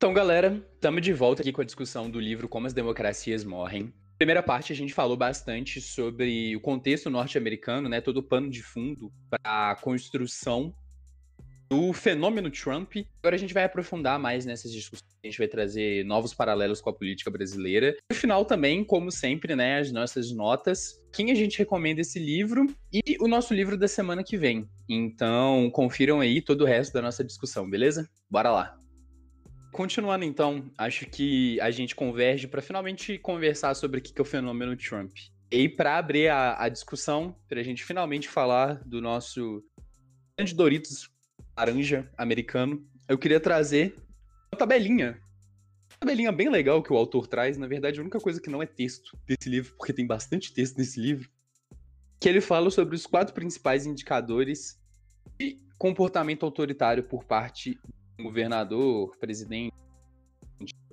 [0.00, 3.92] Então, galera, estamos de volta aqui com a discussão do livro Como as Democracias Morrem.
[4.16, 8.00] Primeira parte, a gente falou bastante sobre o contexto norte-americano, né?
[8.00, 10.74] Todo o pano de fundo para a construção
[11.68, 12.96] do fenômeno Trump.
[13.18, 15.04] Agora a gente vai aprofundar mais nessas discussões.
[15.22, 17.94] A gente vai trazer novos paralelos com a política brasileira.
[18.10, 20.98] No final também, como sempre, né, as nossas notas.
[21.12, 24.66] Quem a gente recomenda esse livro e o nosso livro da semana que vem.
[24.88, 28.08] Então, confiram aí todo o resto da nossa discussão, beleza?
[28.30, 28.79] Bora lá.
[29.72, 34.24] Continuando então, acho que a gente converge para finalmente conversar sobre o que é o
[34.24, 35.12] fenômeno Trump.
[35.50, 39.64] E para abrir a, a discussão, para a gente finalmente falar do nosso
[40.36, 41.08] grande Doritos
[41.56, 43.94] laranja americano, eu queria trazer
[44.52, 45.20] uma tabelinha.
[45.90, 47.56] Uma tabelinha bem legal que o autor traz.
[47.56, 50.78] Na verdade, a única coisa que não é texto desse livro, porque tem bastante texto
[50.78, 51.28] nesse livro,
[52.18, 54.80] que ele fala sobre os quatro principais indicadores
[55.38, 57.78] de comportamento autoritário por parte
[58.22, 59.74] governador, presidente,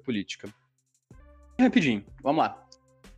[0.04, 0.54] política.
[1.60, 2.68] Rapidinho, vamos lá.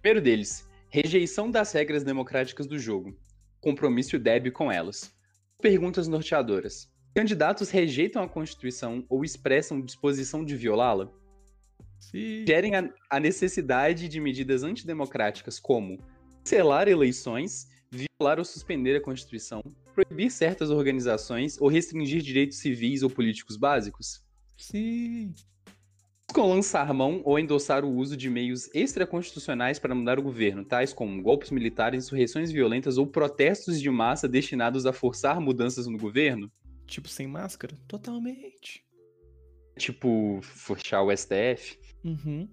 [0.02, 3.16] Primeiro deles, rejeição das regras democráticas do jogo,
[3.62, 5.14] compromisso débil com elas.
[5.62, 6.90] Perguntas norteadoras.
[7.14, 11.12] Candidatos rejeitam a Constituição ou expressam disposição de violá-la?
[12.14, 16.00] Gerem a, a necessidade de medidas antidemocráticas como
[16.44, 19.62] selar eleições, violar ou suspender a Constituição,
[19.94, 24.24] proibir certas organizações ou restringir direitos civis ou políticos básicos?
[24.58, 25.34] Sim.
[26.28, 30.94] Buscam lançar mão ou endossar o uso de meios extraconstitucionais para mudar o governo, tais
[30.94, 36.52] como golpes militares, insurreições violentas ou protestos de massa destinados a forçar mudanças no governo?
[36.86, 37.76] Tipo, sem máscara?
[37.88, 38.84] Totalmente.
[39.78, 41.80] Tipo, forçar o STF?
[42.04, 42.48] Uhum.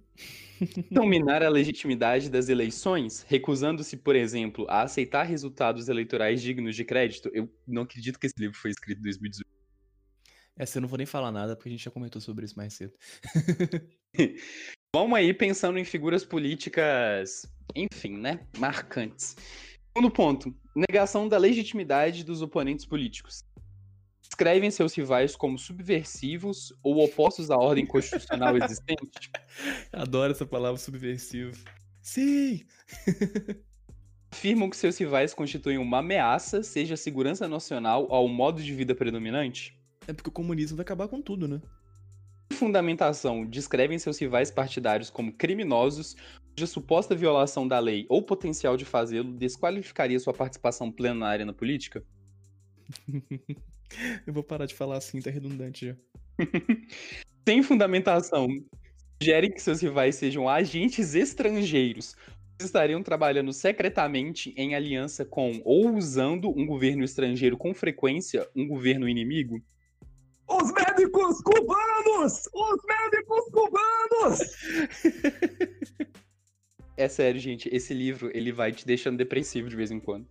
[0.90, 7.30] Dominar a legitimidade das eleições, recusando-se, por exemplo, a aceitar resultados eleitorais dignos de crédito.
[7.32, 9.46] Eu não acredito que esse livro foi escrito em 2018.
[10.58, 12.72] Essa eu não vou nem falar nada, porque a gente já comentou sobre isso mais
[12.72, 12.94] cedo.
[14.94, 17.42] Vamos aí pensando em figuras políticas,
[17.74, 18.40] enfim, né?
[18.56, 19.36] Marcantes.
[19.94, 23.44] Segundo ponto: negação da legitimidade dos oponentes políticos
[24.36, 29.30] descrevem seus rivais como subversivos ou opostos à ordem constitucional existente?
[29.90, 31.56] Adoro essa palavra subversivo.
[32.02, 32.62] Sim!
[34.30, 38.74] Afirmam que seus rivais constituem uma ameaça, seja à segurança nacional ou ao modo de
[38.74, 39.80] vida predominante?
[40.06, 41.62] É porque o comunismo vai acabar com tudo, né?
[42.52, 46.14] Fundamentação descrevem seus rivais partidários como criminosos,
[46.54, 52.04] cuja suposta violação da lei ou potencial de fazê-lo desqualificaria sua participação plenária na política?
[54.26, 55.96] Eu vou parar de falar assim, tá redundante já.
[57.48, 58.48] Sem fundamentação,
[59.20, 62.16] sugerem que seus rivais sejam agentes estrangeiros,
[62.60, 69.08] estariam trabalhando secretamente em aliança com ou usando um governo estrangeiro com frequência, um governo
[69.08, 69.60] inimigo?
[70.48, 72.48] Os médicos cubanos!
[72.52, 74.40] Os médicos cubanos!
[76.96, 80.26] é sério, gente, esse livro ele vai te deixando depressivo de vez em quando.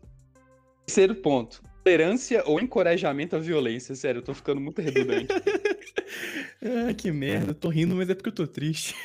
[0.85, 3.93] Terceiro ponto tolerância ou encorajamento à violência.
[3.95, 5.27] Sério, eu tô ficando muito redundante.
[6.89, 7.51] ah, que merda.
[7.51, 8.95] Eu tô rindo, mas é porque eu tô triste.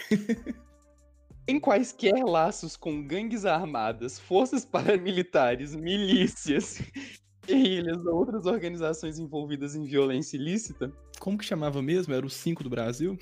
[1.46, 6.80] em quaisquer laços com gangues armadas, forças paramilitares, milícias,
[7.46, 10.90] guerrilhas ou outras organizações envolvidas em violência ilícita.
[11.18, 12.14] Como que chamava mesmo?
[12.14, 13.18] Era o 5 do Brasil?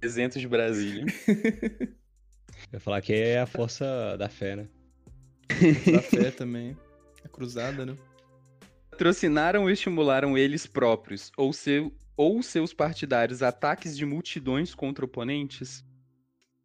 [0.00, 1.04] 300 de Brasília.
[1.28, 4.68] Eu ia falar que é a força da fé, né?
[5.92, 6.76] da fé também.
[7.22, 7.94] A cruzada, né?
[9.00, 15.82] Patrocinaram ou estimularam eles próprios ou, seu, ou seus partidários ataques de multidões contra oponentes?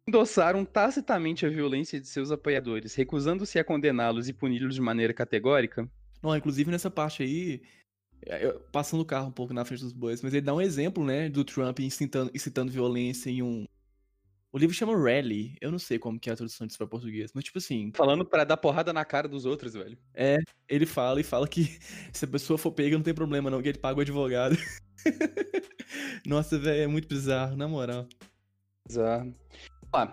[0.06, 5.90] Endossaram tacitamente a violência de seus apoiadores, recusando-se a condená-los e puni-los de maneira categórica?
[6.22, 7.62] Não, inclusive nessa parte aí,
[8.26, 11.02] é, passando o carro um pouco na frente dos bois, mas ele dá um exemplo,
[11.02, 13.66] né, do Trump incitando, incitando violência em um,
[14.56, 15.54] o livro chama Rally.
[15.60, 17.92] Eu não sei como que é a tradução disso para português, mas tipo assim.
[17.94, 19.98] Falando para dar porrada na cara dos outros, velho.
[20.14, 21.78] É, ele fala e fala que
[22.10, 24.56] se a pessoa for pega não tem problema não, que ele paga o advogado.
[26.26, 28.08] Nossa, velho, é muito bizarro, na moral.
[28.88, 29.34] Bizarro.
[29.92, 30.10] Ah,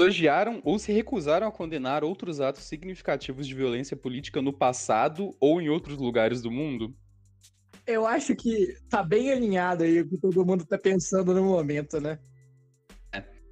[0.00, 5.60] elogiaram ou se recusaram a condenar outros atos significativos de violência política no passado ou
[5.60, 6.96] em outros lugares do mundo?
[7.86, 12.00] Eu acho que tá bem alinhado aí o que todo mundo tá pensando no momento,
[12.00, 12.18] né?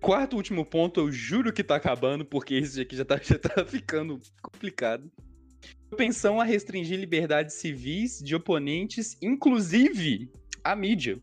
[0.04, 3.64] Quarto último ponto, eu juro que tá acabando, porque esse aqui já tá, já tá
[3.64, 5.10] ficando complicado.
[5.96, 10.30] Pensão a restringir liberdades civis de oponentes, inclusive
[10.62, 11.18] a mídia.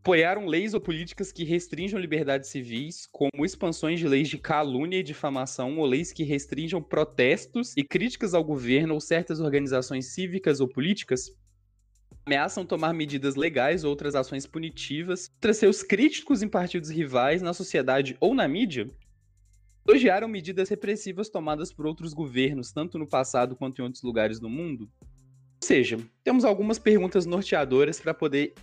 [0.00, 5.02] Apoiaram leis ou políticas que restringam liberdades civis, como expansões de leis de calúnia e
[5.02, 10.66] difamação, ou leis que restringam protestos e críticas ao governo ou certas organizações cívicas ou
[10.66, 11.30] políticas?
[12.26, 17.52] Ameaçam tomar medidas legais ou outras ações punitivas contra seus críticos em partidos rivais, na
[17.52, 18.88] sociedade ou na mídia,
[19.86, 24.48] elogiaram medidas repressivas tomadas por outros governos, tanto no passado quanto em outros lugares do
[24.48, 24.90] mundo.
[25.02, 28.54] Ou seja, temos algumas perguntas norteadoras para poder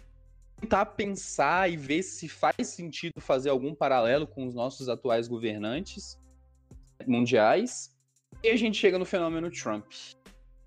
[0.60, 6.20] tentar pensar e ver se faz sentido fazer algum paralelo com os nossos atuais governantes
[7.08, 7.96] mundiais.
[8.44, 9.86] E a gente chega no fenômeno Trump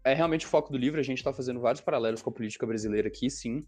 [0.05, 2.67] é realmente o foco do livro, a gente está fazendo vários paralelos com a política
[2.67, 3.65] brasileira aqui, sim.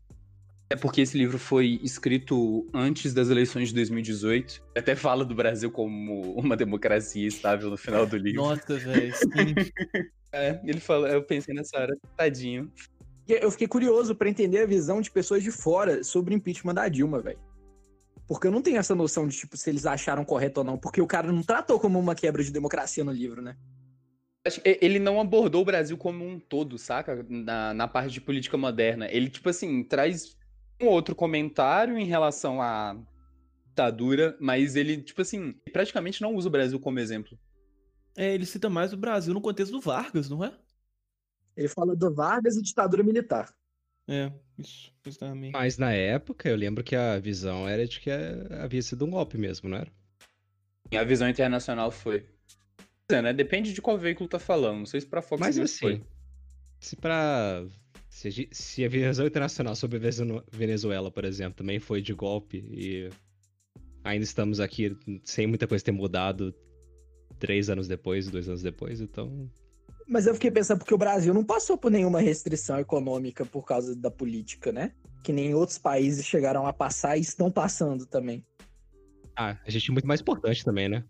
[0.68, 4.62] É porque esse livro foi escrito antes das eleições de 2018.
[4.76, 8.42] Até fala do Brasil como uma democracia estável no final do livro.
[8.42, 9.26] Nossa, velho, sim.
[10.32, 12.70] é, ele fala, eu pensei nessa hora, tadinho.
[13.28, 16.88] Eu fiquei curioso para entender a visão de pessoas de fora sobre o impeachment da
[16.88, 17.38] Dilma, velho.
[18.26, 20.76] Porque eu não tenho essa noção de, tipo, se eles acharam correto ou não.
[20.76, 23.56] Porque o cara não tratou como uma quebra de democracia no livro, né?
[24.64, 27.24] Ele não abordou o Brasil como um todo, saca?
[27.28, 29.08] Na, na parte de política moderna.
[29.10, 30.36] Ele, tipo assim, traz
[30.80, 32.96] um outro comentário em relação à
[33.66, 37.38] ditadura, mas ele, tipo assim, praticamente não usa o Brasil como exemplo.
[38.16, 40.52] É, ele cita mais o Brasil no contexto do Vargas, não é?
[41.56, 43.54] Ele fala do Vargas e ditadura militar.
[44.08, 45.52] É, isso, exatamente.
[45.52, 48.10] Mas na época, eu lembro que a visão era de que
[48.60, 49.92] havia sido um golpe mesmo, não era?
[50.94, 52.26] A visão internacional foi
[53.10, 53.32] é, né?
[53.32, 54.78] Depende de qual veículo tá falando.
[54.78, 56.02] Não sei se pra Fox Mas assim, foi.
[56.80, 57.64] se pra...
[58.08, 60.00] Se a, se a visão internacional sobre
[60.50, 63.10] Venezuela, por exemplo, também foi de golpe e
[64.02, 66.54] ainda estamos aqui sem muita coisa ter mudado
[67.38, 69.50] três anos depois, dois anos depois, então...
[70.08, 73.94] Mas eu fiquei pensando porque o Brasil não passou por nenhuma restrição econômica por causa
[73.94, 74.92] da política, né?
[75.22, 78.42] Que nem outros países chegaram a passar e estão passando também.
[79.36, 81.04] Ah, a gente é muito mais importante também, né?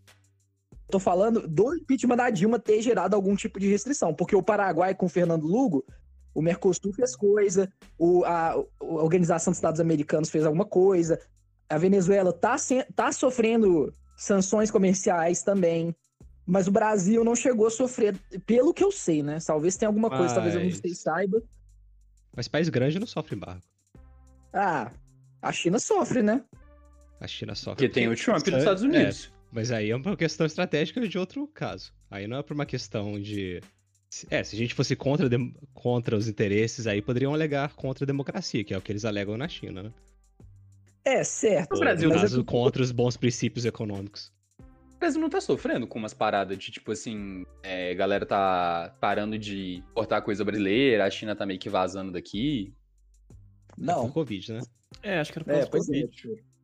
[0.89, 4.95] Tô falando do impeachment da Dilma ter gerado algum tipo de restrição, porque o Paraguai
[4.95, 5.85] com o Fernando Lugo,
[6.33, 7.69] o Mercosul fez coisa,
[7.99, 11.19] o, a, a Organização dos Estados Americanos fez alguma coisa,
[11.69, 12.57] a Venezuela tá,
[12.95, 15.95] tá sofrendo sanções comerciais também,
[16.47, 18.17] mas o Brasil não chegou a sofrer,
[18.47, 19.39] pelo que eu sei, né?
[19.45, 20.35] Talvez tenha alguma coisa, mas...
[20.35, 21.43] talvez eu não sei, saiba.
[22.35, 23.63] Mas país grande não sofre embargo.
[24.53, 24.93] Ah,
[25.43, 26.45] a China sofre, né?
[27.21, 27.89] A China sofre.
[27.89, 29.33] Porque, porque tem o Trump dos Estados é, Unidos.
[29.47, 29.55] É.
[29.55, 31.93] Mas aí é uma questão estratégica de outro caso.
[32.11, 33.61] Aí não é por uma questão de.
[34.31, 35.37] É, se a gente fosse contra, de...
[35.75, 39.37] contra os interesses, aí poderiam alegar contra a democracia, que é o que eles alegam
[39.37, 39.93] na China, né?
[41.05, 41.75] É, certo.
[41.75, 42.45] O Brasil, mas caso, é...
[42.45, 44.33] contra os bons princípios econômicos.
[44.97, 49.39] O Brasil não tá sofrendo com umas paradas de, tipo assim, é, galera tá parando
[49.39, 52.73] de importar coisa brasileira, a China tá meio que vazando daqui.
[53.77, 54.05] Não.
[54.05, 54.61] É por Covid, né?
[55.03, 56.33] É, acho que era por é, Covid.
[56.33, 56.56] É.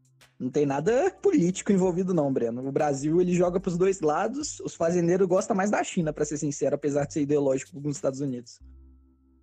[0.42, 2.66] Não tem nada político envolvido, não, Breno.
[2.66, 4.58] O Brasil ele joga para os dois lados.
[4.58, 7.94] Os fazendeiros gostam mais da China, para ser sincero, apesar de ser ideológico com os
[7.94, 8.58] Estados Unidos.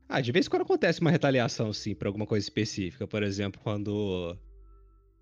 [0.10, 3.08] Ah, de vez em quando acontece uma retaliação, sim, para alguma coisa específica.
[3.08, 4.38] Por exemplo, quando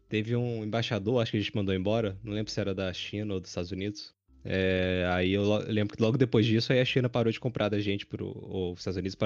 [0.09, 3.35] teve um embaixador, acho que a gente mandou embora, não lembro se era da China
[3.35, 4.16] ou dos Estados Unidos.
[4.49, 7.81] É, aí eu lembro que logo depois disso aí a China parou de comprar da
[7.81, 9.17] gente, pro, ou os Estados Unidos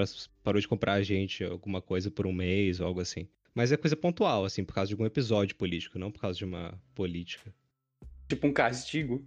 [0.44, 3.28] parou de comprar a gente alguma coisa por um mês ou algo assim.
[3.54, 6.46] Mas é coisa pontual, assim, por causa de algum episódio político, não por causa de
[6.46, 7.54] uma política.
[8.28, 9.24] Tipo um castigo.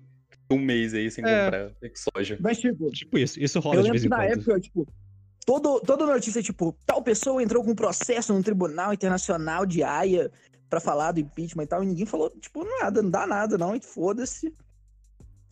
[0.50, 1.44] Um mês aí sem é.
[1.44, 2.38] comprar soja.
[2.40, 2.90] Mas, tipo.
[2.90, 3.40] Tipo isso.
[3.40, 4.32] Isso rola de vez em na quando.
[4.32, 4.86] época, tipo.
[5.46, 10.30] Todo, toda notícia, tipo, tal pessoa entrou com um processo no Tribunal Internacional de Haia
[10.70, 13.76] para falar do impeachment e tal, e ninguém falou, tipo, nada, não dá nada, não,
[13.76, 14.52] e foda-se.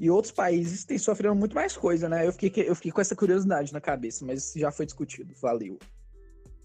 [0.03, 2.27] E outros países têm sofrendo muito mais coisa, né?
[2.27, 5.33] Eu fiquei, eu fiquei com essa curiosidade na cabeça, mas já foi discutido.
[5.41, 5.79] Valeu.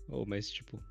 [0.10, 0.82] Oh, mas, tipo,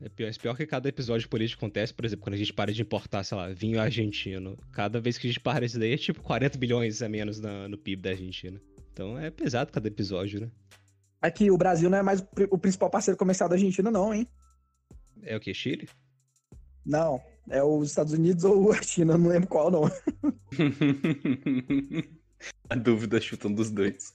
[0.00, 2.72] é pior, é pior que cada episódio político acontece, por exemplo, quando a gente para
[2.72, 4.58] de importar, sei lá, vinho argentino.
[4.72, 7.68] Cada vez que a gente para isso daí é tipo 40 bilhões a menos na,
[7.68, 8.60] no PIB da Argentina.
[8.92, 10.50] Então é pesado cada episódio, né?
[11.20, 14.26] Aqui, o Brasil não é mais o principal parceiro comercial da Argentina, não, hein?
[15.22, 15.54] É o que?
[15.54, 15.88] Chile?
[16.84, 19.84] Não, é os Estados Unidos ou a China, não lembro qual, não.
[22.68, 24.14] a dúvida chutando dos dois.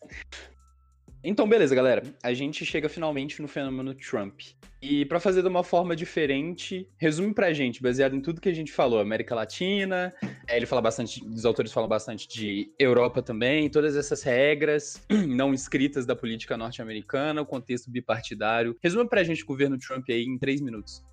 [1.23, 2.03] Então, beleza, galera.
[2.23, 4.39] A gente chega finalmente no fenômeno Trump.
[4.81, 8.53] E para fazer de uma forma diferente, resume pra gente, baseado em tudo que a
[8.53, 10.13] gente falou, América Latina,
[10.47, 15.53] é, ele fala bastante, os autores falam bastante de Europa também, todas essas regras não
[15.53, 18.77] escritas da política norte-americana, o contexto bipartidário.
[18.81, 21.03] Resume pra gente o governo Trump aí em três minutos.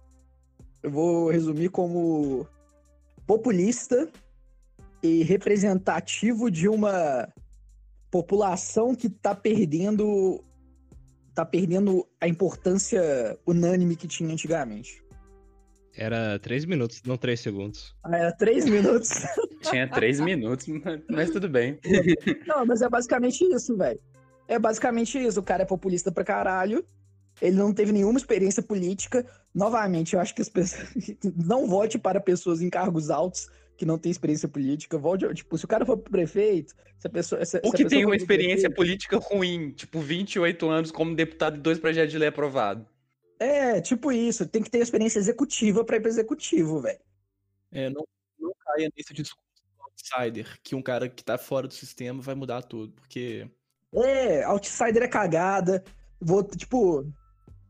[0.85, 2.47] Eu vou resumir como
[3.26, 4.07] populista
[5.03, 7.26] e representativo de uma
[8.11, 10.45] população que tá perdendo
[11.35, 13.00] tá perdendo a importância
[13.47, 15.03] unânime que tinha antigamente.
[15.97, 17.97] Era três minutos, não três segundos.
[18.05, 19.09] Ah, era três minutos.
[19.64, 20.67] Tinha três minutos,
[21.09, 21.79] mas tudo bem.
[22.47, 23.99] Não, mas é basicamente isso, velho.
[24.47, 25.41] É basicamente isso.
[25.41, 26.85] O cara é populista pra caralho
[27.41, 29.25] ele não teve nenhuma experiência política.
[29.55, 30.88] Novamente, eu acho que as pessoas
[31.37, 34.97] não vote para pessoas em cargos altos que não têm experiência política.
[34.97, 37.45] Volte, tipo, se o cara for pro prefeito, se a pessoa.
[37.45, 40.91] Se, Ou se a que pessoa tem uma experiência prefeito- política ruim, tipo 28 anos
[40.91, 42.87] como deputado e dois projetos de lei aprovado.
[43.41, 44.47] É, tipo isso.
[44.47, 47.00] Tem que ter experiência executiva para ir pro executivo, velho.
[47.73, 48.07] É, não,
[48.38, 49.45] não caia nesse discurso
[49.76, 53.50] do outsider, que um cara que tá fora do sistema vai mudar tudo, porque
[53.93, 55.83] É, outsider é cagada.
[56.21, 57.05] Vou, tipo,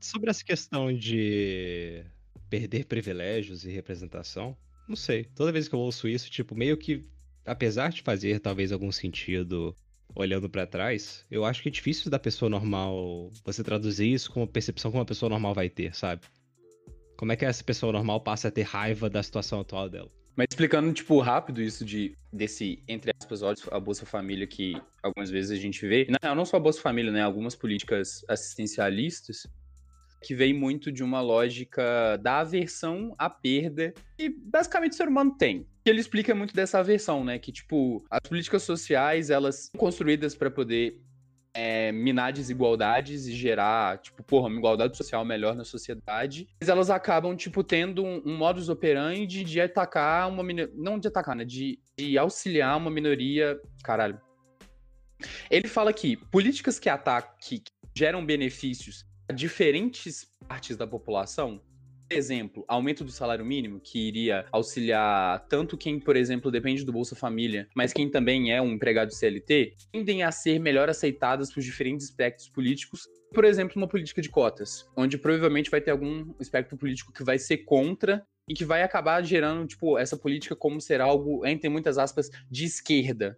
[0.04, 2.04] Sobre essa questão de
[2.50, 4.54] perder privilégios e representação,
[4.87, 5.25] não sei.
[5.25, 7.06] Toda vez que eu ouço isso, tipo, meio que,
[7.46, 9.75] apesar de fazer talvez algum sentido
[10.14, 14.46] olhando pra trás, eu acho que é difícil da pessoa normal você traduzir isso com
[14.46, 16.20] percepção que uma pessoa normal vai ter, sabe?
[17.16, 20.11] Como é que essa pessoa normal passa a ter raiva da situação atual dela?
[20.37, 25.30] Mas explicando, tipo, rápido isso de desse, entre aspas, olhos, a Bolsa Família que algumas
[25.30, 26.06] vezes a gente vê.
[26.23, 27.23] Real, não só a Bolsa Família, né?
[27.23, 29.49] Algumas políticas assistencialistas
[30.24, 35.36] que vem muito de uma lógica da aversão à perda que basicamente o ser humano
[35.36, 35.66] tem.
[35.84, 37.38] Que ele explica muito dessa aversão, né?
[37.38, 40.98] Que, tipo, as políticas sociais, elas são construídas para poder
[41.52, 46.48] é, minar desigualdades e gerar, tipo, porra, uma igualdade social melhor na sociedade.
[46.58, 50.72] Mas elas acabam, tipo, tendo um, um modus operandi de atacar uma minoria.
[50.74, 51.44] Não de atacar, né?
[51.44, 53.60] De, de auxiliar uma minoria.
[53.82, 54.18] Caralho.
[55.50, 61.60] Ele fala que políticas que atacam, que, que geram benefícios diferentes partes da população.
[62.10, 67.16] Exemplo, aumento do salário mínimo, que iria auxiliar tanto quem, por exemplo, depende do Bolsa
[67.16, 72.06] Família, mas quem também é um empregado CLT, tendem a ser melhor aceitadas por diferentes
[72.06, 73.08] espectros políticos.
[73.32, 77.38] Por exemplo, uma política de cotas, onde provavelmente vai ter algum espectro político que vai
[77.38, 81.96] ser contra e que vai acabar gerando, tipo, essa política como ser algo, entre muitas
[81.96, 83.36] aspas, de esquerda.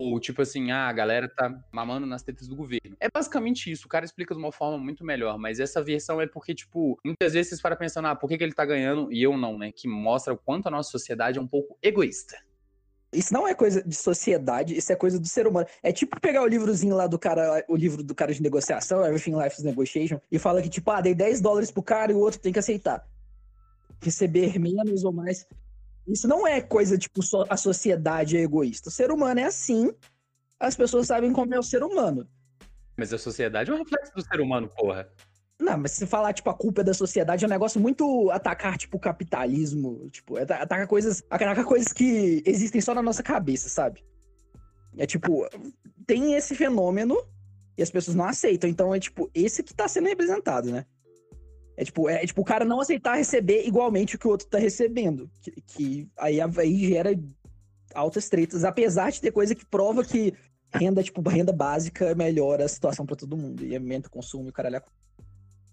[0.00, 2.96] Ou tipo assim, ah, a galera tá mamando nas tetas do governo.
[2.98, 3.84] É basicamente isso.
[3.84, 5.36] O cara explica de uma forma muito melhor.
[5.36, 8.42] Mas essa versão é porque, tipo, muitas vezes vocês param pensando, ah, por que, que
[8.42, 9.70] ele tá ganhando e eu não, né?
[9.70, 12.34] Que mostra o quanto a nossa sociedade é um pouco egoísta.
[13.12, 15.66] Isso não é coisa de sociedade, isso é coisa do ser humano.
[15.82, 19.36] É tipo pegar o livrozinho lá do cara, o livro do cara de negociação, Everything
[19.36, 22.20] Life is Negotiation, e fala que, tipo, ah, dei 10 dólares pro cara e o
[22.20, 23.06] outro tem que aceitar.
[24.00, 25.46] Receber menos ou mais.
[26.06, 28.88] Isso não é coisa, tipo, só a sociedade é egoísta.
[28.88, 29.92] O ser humano é assim,
[30.58, 32.28] as pessoas sabem como é o ser humano.
[32.96, 35.08] Mas a sociedade é um reflexo do ser humano, porra.
[35.60, 38.78] Não, mas se falar, tipo, a culpa é da sociedade, é um negócio muito atacar,
[38.78, 40.08] tipo, o capitalismo.
[40.10, 41.22] Tipo, ata- atacar coisas.
[41.28, 44.02] Atacar coisas que existem só na nossa cabeça, sabe?
[44.96, 45.46] É tipo,
[46.06, 47.16] tem esse fenômeno
[47.76, 48.68] e as pessoas não aceitam.
[48.68, 50.86] Então é tipo, esse que tá sendo representado, né?
[51.80, 54.58] É tipo, é tipo o cara não aceitar receber igualmente o que o outro tá
[54.58, 55.30] recebendo.
[55.40, 57.18] Que, que aí, aí gera
[57.94, 60.34] altas tretas, apesar de ter coisa que prova que
[60.74, 63.64] renda, tipo, renda básica melhora a situação pra todo mundo.
[63.64, 64.82] E aumenta o consumo e o caralho.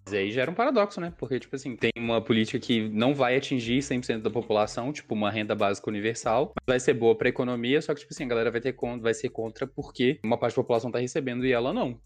[0.05, 1.13] Mas aí gera um paradoxo, né?
[1.17, 5.29] Porque, tipo assim, tem uma política que não vai atingir 100% da população, tipo uma
[5.29, 8.49] renda básica universal, mas vai ser boa pra economia, só que, tipo assim, a galera
[8.49, 11.99] vai, ter vai ser contra porque uma parte da população tá recebendo e ela não.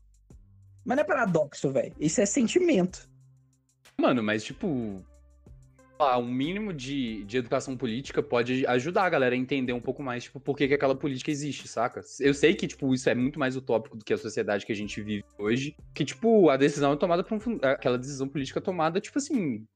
[0.83, 1.93] Mas não é paradoxo, velho.
[1.99, 3.10] Isso é sentimento.
[4.01, 4.67] Mano, mas, tipo,
[6.17, 10.23] um mínimo de, de educação política pode ajudar a galera a entender um pouco mais,
[10.23, 12.01] tipo, por que, que aquela política existe, saca?
[12.19, 14.75] Eu sei que, tipo, isso é muito mais utópico do que a sociedade que a
[14.75, 18.61] gente vive hoje, que, tipo, a decisão é tomada por um, aquela decisão política é
[18.63, 19.67] tomada, tipo assim,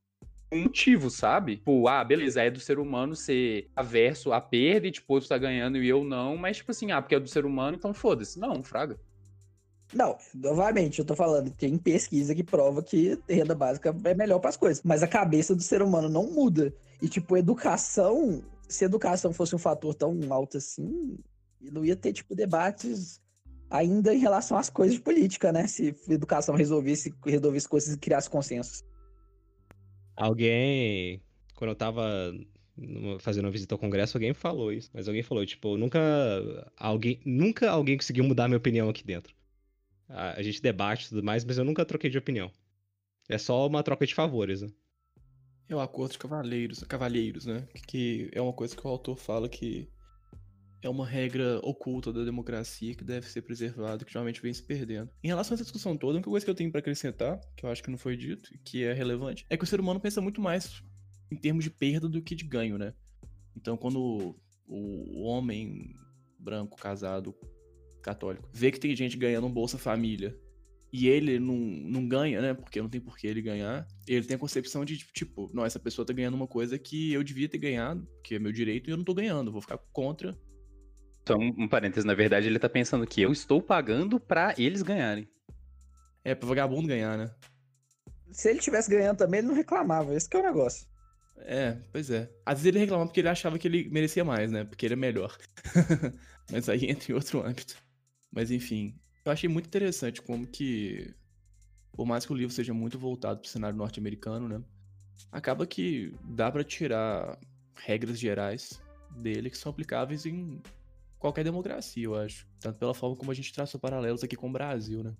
[0.51, 1.57] um motivo, sabe?
[1.57, 5.37] Tipo, ah, beleza, é do ser humano ser averso à perda e, tipo, outro tá
[5.37, 8.39] ganhando e eu não, mas, tipo assim, ah, porque é do ser humano, então foda-se.
[8.39, 8.97] Não, fraga.
[9.95, 14.49] Não, novamente, eu tô falando, tem pesquisa que prova que renda básica é melhor para
[14.49, 14.83] as coisas.
[14.83, 16.73] Mas a cabeça do ser humano não muda.
[17.01, 21.17] E, tipo, educação, se educação fosse um fator tão alto assim,
[21.61, 23.21] não ia ter, tipo, debates
[23.69, 25.65] ainda em relação às coisas de política, né?
[25.65, 28.83] Se educação resolvesse, resolvesse coisas e criasse consensos.
[30.17, 31.21] Alguém,
[31.55, 32.33] quando eu tava
[33.21, 34.89] fazendo uma visita ao congresso, alguém falou isso.
[34.93, 35.99] Mas alguém falou, tipo, nunca
[36.75, 39.33] alguém, nunca alguém conseguiu mudar minha opinião aqui dentro.
[40.07, 42.51] A, a gente debate e tudo mais, mas eu nunca troquei de opinião.
[43.27, 44.69] É só uma troca de favores, né?
[45.67, 47.67] É o acordo de cavaleiros, cavalheiros, né?
[47.87, 49.89] Que é uma coisa que o autor fala que
[50.81, 55.09] é uma regra oculta da democracia que deve ser preservada, que geralmente vem se perdendo.
[55.23, 57.65] Em relação a essa discussão toda, a única coisa que eu tenho pra acrescentar, que
[57.65, 60.21] eu acho que não foi dito, que é relevante, é que o ser humano pensa
[60.21, 60.83] muito mais
[61.31, 62.93] em termos de perda do que de ganho, né?
[63.57, 64.35] Então, quando
[64.67, 65.95] o homem
[66.37, 67.35] branco, casado,
[68.05, 70.37] católico, vê que tem gente ganhando um Bolsa Família
[70.93, 72.53] e ele não, não ganha, né?
[72.53, 73.85] Porque não tem por que ele ganhar.
[74.07, 77.21] Ele tem a concepção de, tipo, não, essa pessoa tá ganhando uma coisa que eu
[77.21, 80.37] devia ter ganhado, que é meu direito, e eu não tô ganhando, vou ficar contra.
[81.27, 85.27] Só um, parênteses, na verdade, ele tá pensando que eu estou pagando pra eles ganharem.
[86.23, 87.29] É, pra vagabundo ganhar, né?
[88.31, 90.13] se ele tivesse ganhando também, ele não reclamava.
[90.13, 90.87] Esse que é o negócio.
[91.39, 92.29] É, pois é.
[92.45, 94.63] Às vezes ele reclamava porque ele achava que ele merecia mais, né?
[94.63, 95.35] Porque ele é melhor.
[96.51, 97.75] Mas aí entra em outro âmbito.
[98.35, 101.15] Mas enfim, eu achei muito interessante como que,
[101.93, 104.61] por mais que o livro seja muito voltado para o cenário norte-americano, né?
[105.31, 107.39] Acaba que dá para tirar
[107.77, 108.81] regras gerais
[109.17, 110.61] dele que são aplicáveis em
[111.17, 112.45] qualquer democracia, eu acho.
[112.59, 115.15] Tanto pela forma como a gente traçou paralelos aqui com o Brasil, né?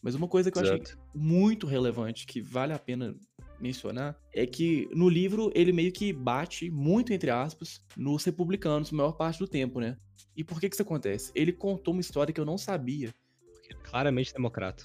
[0.00, 0.82] Mas uma coisa que eu Exato.
[0.82, 3.16] achei muito relevante, que vale a pena
[3.60, 8.96] mencionar, é que no livro ele meio que bate, muito entre aspas, nos republicanos, a
[8.96, 9.96] maior parte do tempo, né?
[10.36, 11.30] E por que que isso acontece?
[11.34, 13.10] Ele contou uma história que eu não sabia.
[13.82, 14.84] Claramente democrata.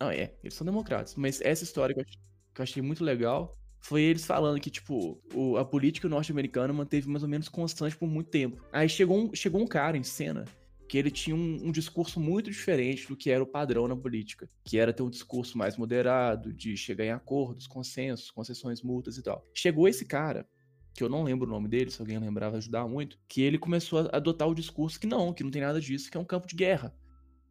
[0.00, 3.54] Não, é, eles são democratas, mas essa história que eu, que eu achei muito legal
[3.82, 8.06] foi eles falando que, tipo, o- a política norte-americana manteve mais ou menos constante por
[8.08, 8.62] muito tempo.
[8.72, 10.44] Aí chegou um, chegou um cara em cena
[10.90, 14.48] que ele tinha um, um discurso muito diferente do que era o padrão na política,
[14.64, 19.22] que era ter um discurso mais moderado, de chegar em acordos, consensos, concessões, multas e
[19.22, 19.46] tal.
[19.54, 20.48] Chegou esse cara,
[20.92, 23.56] que eu não lembro o nome dele, se alguém lembrar vai ajudar muito, que ele
[23.56, 26.24] começou a adotar o discurso que não, que não tem nada disso, que é um
[26.24, 26.92] campo de guerra.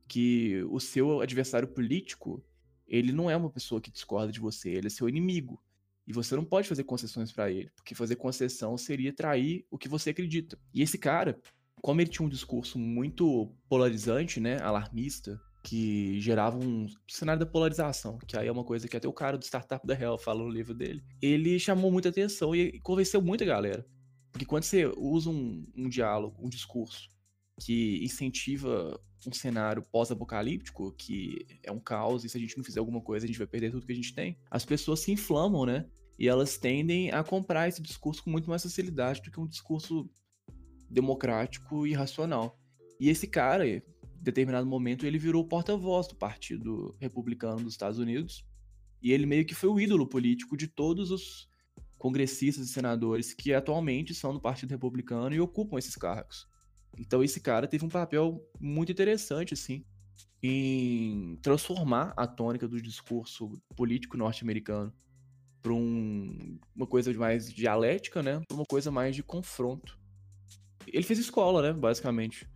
[0.05, 2.43] Que o seu adversário político,
[2.85, 5.63] ele não é uma pessoa que discorda de você, ele é seu inimigo.
[6.05, 9.87] E você não pode fazer concessões pra ele, porque fazer concessão seria trair o que
[9.87, 10.59] você acredita.
[10.73, 11.39] E esse cara,
[11.81, 18.17] como ele tinha um discurso muito polarizante, né, alarmista, que gerava um cenário da polarização,
[18.19, 20.49] que aí é uma coisa que até o cara do Startup da Hell fala no
[20.49, 21.03] livro dele.
[21.21, 23.85] Ele chamou muita atenção e convenceu muita galera.
[24.31, 27.09] Porque quando você usa um, um diálogo, um discurso
[27.59, 32.79] que incentiva um cenário pós-apocalíptico, que é um caos, e se a gente não fizer
[32.79, 35.65] alguma coisa, a gente vai perder tudo que a gente tem, as pessoas se inflamam,
[35.65, 35.85] né?
[36.17, 40.09] E elas tendem a comprar esse discurso com muito mais facilidade do que um discurso
[40.89, 42.57] democrático e racional.
[42.99, 43.81] E esse cara, em
[44.21, 48.45] determinado momento, ele virou porta-voz do Partido Republicano dos Estados Unidos.
[49.01, 51.49] E ele meio que foi o ídolo político de todos os
[51.97, 56.47] congressistas e senadores que atualmente são do Partido Republicano e ocupam esses cargos.
[56.97, 59.85] Então esse cara teve um papel muito interessante, assim,
[60.41, 64.93] em transformar a tônica do discurso político norte-americano
[65.61, 69.98] para um, uma coisa mais dialética, né, para uma coisa mais de confronto.
[70.93, 72.47] Ele fez escola, né, basicamente.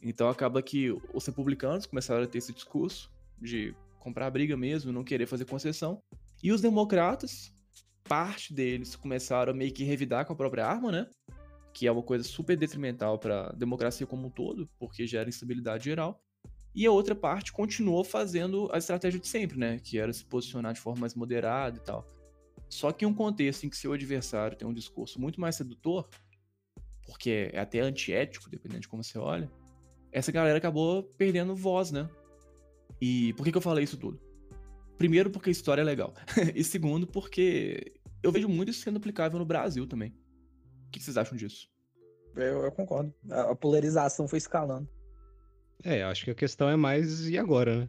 [0.00, 5.04] Então acaba que os republicanos começaram a ter esse discurso de comprar briga mesmo, não
[5.04, 6.02] querer fazer concessão,
[6.42, 7.52] e os democratas,
[8.02, 11.06] parte deles começaram a meio que revidar com a própria arma, né?
[11.72, 15.84] que é uma coisa super detrimental para a democracia como um todo, porque gera instabilidade
[15.84, 16.22] geral.
[16.74, 19.78] E a outra parte continuou fazendo a estratégia de sempre, né?
[19.78, 22.06] Que era se posicionar de forma mais moderada e tal.
[22.68, 26.08] Só que em um contexto em que seu adversário tem um discurso muito mais sedutor,
[27.12, 29.50] porque é até antiético, dependendo de como você olha,
[30.10, 32.08] essa galera acabou perdendo voz, né?
[33.00, 34.18] E por que, que eu falei isso tudo?
[34.96, 36.14] Primeiro, porque a história é legal.
[36.54, 40.16] e segundo, porque eu vejo muito isso sendo aplicável no Brasil também.
[40.86, 41.68] O que vocês acham disso?
[42.34, 43.14] Eu, eu concordo.
[43.30, 44.88] A, a polarização foi escalando.
[45.84, 47.88] É, acho que a questão é mais e agora, né?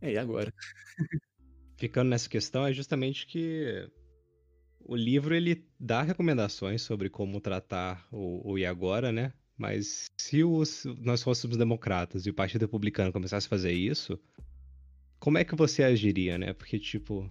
[0.00, 0.52] É, e agora?
[1.78, 3.88] Ficando nessa questão é justamente que
[4.84, 9.32] o livro ele dá recomendações sobre como tratar o, o e agora, né?
[9.56, 14.18] Mas se os, nós fôssemos democratas e o Partido Republicano começasse a fazer isso,
[15.18, 16.54] como é que você agiria, né?
[16.54, 17.30] Porque, tipo,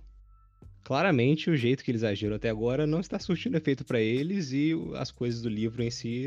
[0.83, 4.73] claramente o jeito que eles agiram até agora não está surtindo efeito para eles e
[4.95, 6.25] as coisas do livro em si,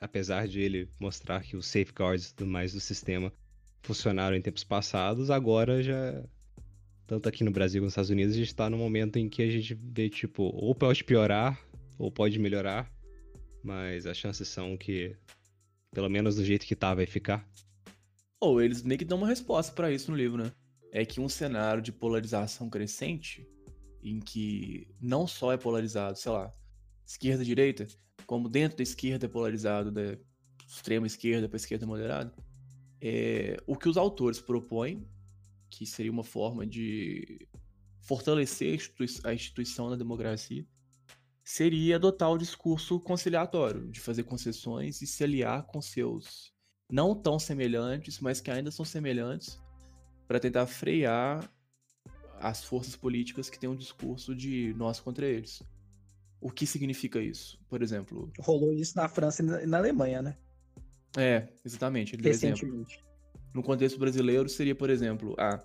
[0.00, 3.32] apesar de ele mostrar que os safeguards e tudo mais do sistema
[3.82, 6.24] funcionaram em tempos passados, agora já
[7.06, 9.42] tanto aqui no Brasil como nos Estados Unidos, a gente tá num momento em que
[9.42, 11.60] a gente vê, tipo, ou pode piorar,
[11.98, 12.90] ou pode melhorar,
[13.62, 15.16] mas as chances são que,
[15.92, 17.48] pelo menos do jeito que tá, vai ficar.
[18.40, 20.52] Ou eles meio que dão uma resposta pra isso no livro, né?
[20.92, 23.46] É que um cenário de polarização crescente,
[24.02, 26.52] em que não só é polarizado, sei lá,
[27.06, 27.86] esquerda e direita,
[28.26, 30.16] como dentro da esquerda é polarizado da
[30.66, 32.34] extrema esquerda para esquerda moderada,
[33.00, 35.06] é, o que os autores propõem,
[35.74, 37.46] que seria uma forma de
[38.00, 40.66] fortalecer a institui- a instituição da democracia,
[41.42, 46.52] seria adotar o discurso conciliatório, de fazer concessões e se aliar com seus
[46.90, 49.60] não tão semelhantes, mas que ainda são semelhantes,
[50.26, 51.50] para tentar frear
[52.38, 55.62] as forças políticas que têm um discurso de nós contra eles.
[56.40, 57.58] O que significa isso?
[57.68, 60.36] Por exemplo, Rolou isso na França e na, Alemanha, né?
[61.16, 62.86] é, exatamente, ele deu exemplo.
[63.54, 65.64] No contexto brasileiro, seria, por exemplo, ah,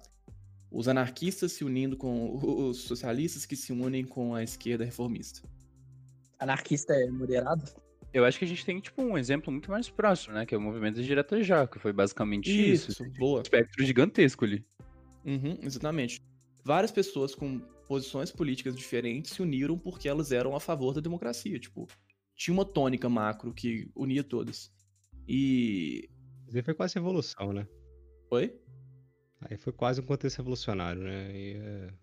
[0.72, 5.42] os anarquistas se unindo com os socialistas que se unem com a esquerda reformista.
[6.38, 7.64] Anarquista é moderado?
[8.14, 10.46] Eu acho que a gente tem, tipo, um exemplo muito mais próximo, né?
[10.46, 13.04] Que é o movimento de direta já, que foi basicamente isso.
[13.18, 13.40] boa.
[13.40, 14.64] Um espectro gigantesco ali.
[15.26, 16.22] Uhum, exatamente.
[16.64, 21.60] Várias pessoas com posições políticas diferentes se uniram porque elas eram a favor da democracia.
[21.60, 21.88] Tipo,
[22.36, 24.72] tinha uma tônica macro que unia todas.
[25.28, 26.10] E.
[26.48, 27.68] Isso foi quase revolução, né?
[28.32, 28.54] Oi?
[29.42, 31.32] Aí foi quase um contexto revolucionário, né?
[31.34, 31.94] E é,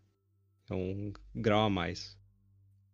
[0.71, 2.19] é um grau a mais.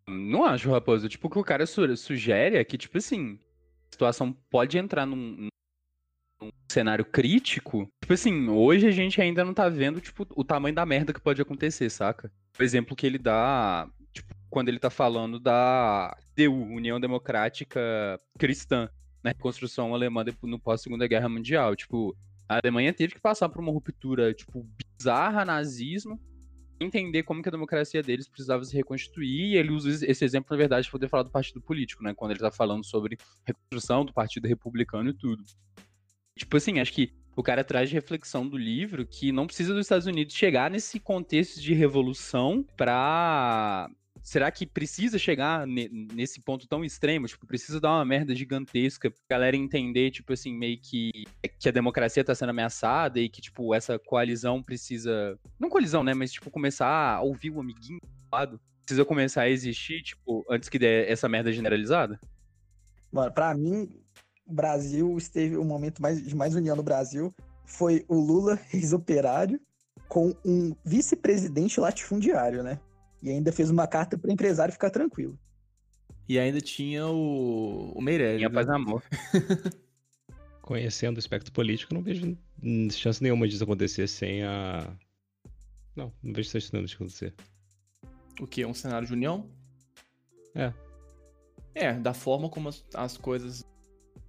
[0.07, 1.09] Não acho, Raposo.
[1.09, 3.39] Tipo, o que o cara su sugere é que, tipo assim,
[3.91, 5.49] a situação pode entrar num,
[6.41, 7.89] num, cenário crítico.
[8.03, 11.21] Tipo assim, hoje a gente ainda não tá vendo, tipo, o tamanho da merda que
[11.21, 12.31] pode acontecer, saca?
[12.59, 17.81] O exemplo que ele dá, tipo, quando ele tá falando da DU, União Democrática
[18.39, 18.91] Cristã,
[19.23, 19.33] né?
[19.35, 21.77] Construção alemã no pós-segunda guerra mundial.
[21.77, 22.15] Tipo,
[22.49, 24.67] a Alemanha teve que passar por uma ruptura, tipo,
[24.99, 26.21] bizarra, nazismo,
[26.81, 30.57] entender como que a democracia deles precisava se reconstituir, e ele usa esse exemplo, na
[30.57, 32.13] verdade, para poder falar do partido político, né?
[32.15, 35.43] Quando ele tá falando sobre reconstrução do partido republicano e tudo.
[36.37, 39.87] Tipo assim, acho que o cara traz de reflexão do livro que não precisa dos
[39.87, 43.89] Estados Unidos chegar nesse contexto de revolução para
[44.23, 47.27] será que precisa chegar nesse ponto tão extremo?
[47.27, 51.11] Tipo, precisa dar uma merda gigantesca pra galera entender, tipo assim, meio que,
[51.59, 55.39] que a democracia tá sendo ameaçada e que, tipo, essa coalizão precisa.
[55.59, 56.15] Não coalizão, né?
[56.15, 58.61] Mas, tipo, começar a ouvir o amiguinho do lado.
[58.85, 62.19] Precisa começar a existir, tipo, antes que dê essa merda generalizada?
[63.13, 63.89] Mano, pra mim,
[64.47, 69.61] o Brasil esteve o momento mais, de mais união no Brasil foi o Lula, ex-operário,
[70.09, 72.79] com um vice-presidente latifundiário, né?
[73.23, 75.39] E ainda fez uma carta para o empresário ficar tranquilo.
[76.29, 78.39] E ainda tinha o, o Meirelles.
[78.39, 78.55] Tinha né?
[78.55, 79.03] paz amor.
[80.61, 82.37] Conhecendo o espectro político, não vejo
[82.91, 84.97] chance nenhuma disso acontecer sem a.
[85.95, 87.35] Não, não vejo chance nenhuma disso acontecer.
[88.41, 88.65] O que?
[88.65, 89.49] Um cenário de união?
[90.55, 90.73] É.
[91.75, 93.65] É, da forma como as, as coisas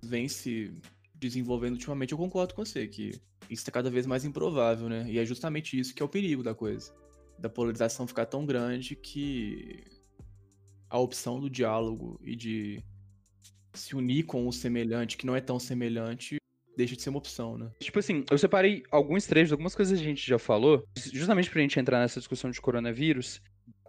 [0.02, 0.74] vêm se
[1.16, 3.10] desenvolvendo ultimamente, eu concordo com você, que
[3.50, 5.06] isso está cada vez mais improvável, né?
[5.08, 6.92] E é justamente isso que é o perigo da coisa
[7.38, 9.84] da polarização ficar tão grande que
[10.90, 12.84] a opção do diálogo e de
[13.74, 16.38] se unir com o semelhante, que não é tão semelhante,
[16.78, 17.72] deixa de ser uma opção, né?
[17.80, 21.80] Tipo assim, eu separei alguns trechos, algumas coisas a gente já falou, justamente pra gente
[21.80, 23.42] entrar nessa discussão de coronavírus,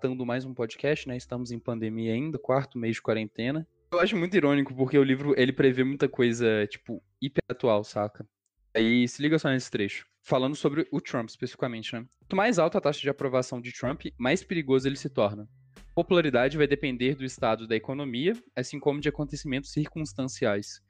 [0.02, 1.16] dando mais um podcast, né?
[1.16, 3.66] Estamos em pandemia ainda, quarto mês de quarentena.
[3.92, 8.26] Eu acho muito irônico, porque o livro, ele prevê muita coisa, tipo, hiper atual, saca?
[8.74, 12.06] Aí se liga só nesse trecho falando sobre o Trump especificamente, né?
[12.20, 15.46] Quanto mais alta a taxa de aprovação de Trump, mais perigoso ele se torna.
[15.94, 20.80] Popularidade vai depender do estado da economia, assim como de acontecimentos circunstanciais.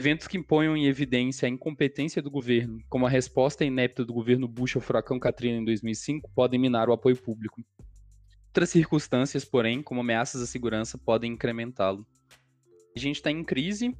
[0.00, 4.48] Eventos que ponham em evidência a incompetência do governo, como a resposta inepta do governo
[4.48, 7.62] Bush ao furacão Katrina em 2005, podem minar o apoio público.
[8.48, 12.06] Outras circunstâncias, porém, como ameaças à segurança, podem incrementá-lo.
[12.96, 13.94] A gente está em crise,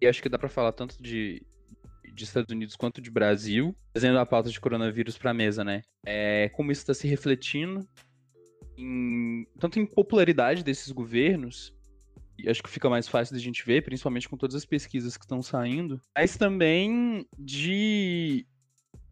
[0.00, 1.44] e acho que dá para falar tanto de
[2.16, 5.82] de Estados Unidos quanto de Brasil, trazendo a pauta de coronavírus para a mesa, né?
[6.04, 7.86] É, como isso está se refletindo
[8.76, 11.74] em, tanto em popularidade desses governos,
[12.38, 15.24] e acho que fica mais fácil da gente ver, principalmente com todas as pesquisas que
[15.24, 18.46] estão saindo, mas também de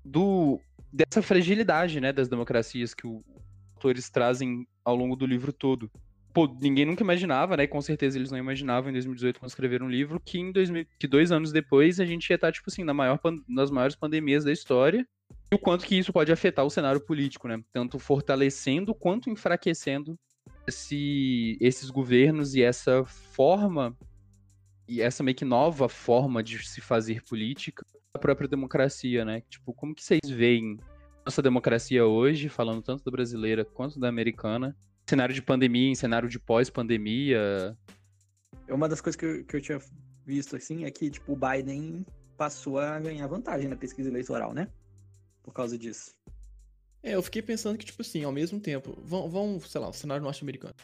[0.05, 0.61] do
[0.93, 3.23] dessa fragilidade, né, das democracias que os
[3.75, 5.91] autores trazem ao longo do livro todo
[6.35, 7.67] pô, ninguém nunca imaginava, né?
[7.67, 11.07] Com certeza eles não imaginavam em 2018 quando escreveram um livro que em 2000, que
[11.07, 14.53] dois anos depois a gente ia estar tipo assim na maior nas maiores pandemias da
[14.53, 15.07] história
[15.53, 17.63] e o quanto que isso pode afetar o cenário político, né?
[17.73, 20.19] Tanto fortalecendo quanto enfraquecendo
[20.67, 23.97] esse, esses governos e essa forma
[24.89, 29.43] e essa meio que nova forma de se fazer política a própria democracia, né?
[29.49, 30.79] Tipo, como que vocês veem
[31.25, 36.29] nossa democracia hoje, falando tanto da brasileira quanto da americana, cenário de pandemia, em cenário
[36.29, 37.77] de pós-pandemia.
[38.67, 39.79] É uma das coisas que eu, que eu tinha
[40.25, 42.05] visto, assim, é que, tipo, o Biden
[42.37, 44.69] passou a ganhar vantagem na pesquisa eleitoral, né?
[45.43, 46.13] Por causa disso.
[47.03, 49.93] É, eu fiquei pensando que, tipo assim, ao mesmo tempo, vão, vão sei lá, o
[49.93, 50.75] cenário norte-americano.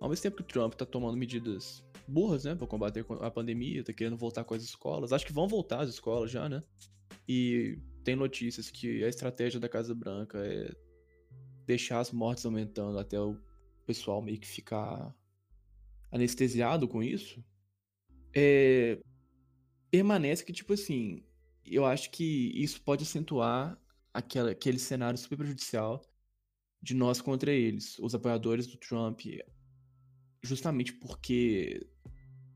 [0.00, 3.84] Ao mesmo tempo que o Trump tá tomando medidas burras, né, pra combater a pandemia,
[3.84, 6.62] tá querendo voltar com as escolas, acho que vão voltar as escolas já, né?
[7.28, 10.74] E tem notícias que a estratégia da Casa Branca é
[11.64, 13.38] deixar as mortes aumentando até o
[13.82, 15.14] pessoal meio que ficar
[16.10, 17.42] anestesiado com isso,
[18.34, 18.98] é,
[19.90, 21.22] permanece que, tipo assim,
[21.64, 23.78] eu acho que isso pode acentuar
[24.12, 26.02] aquela, aquele cenário super prejudicial
[26.82, 29.20] de nós contra eles, os apoiadores do Trump,
[30.42, 31.86] justamente porque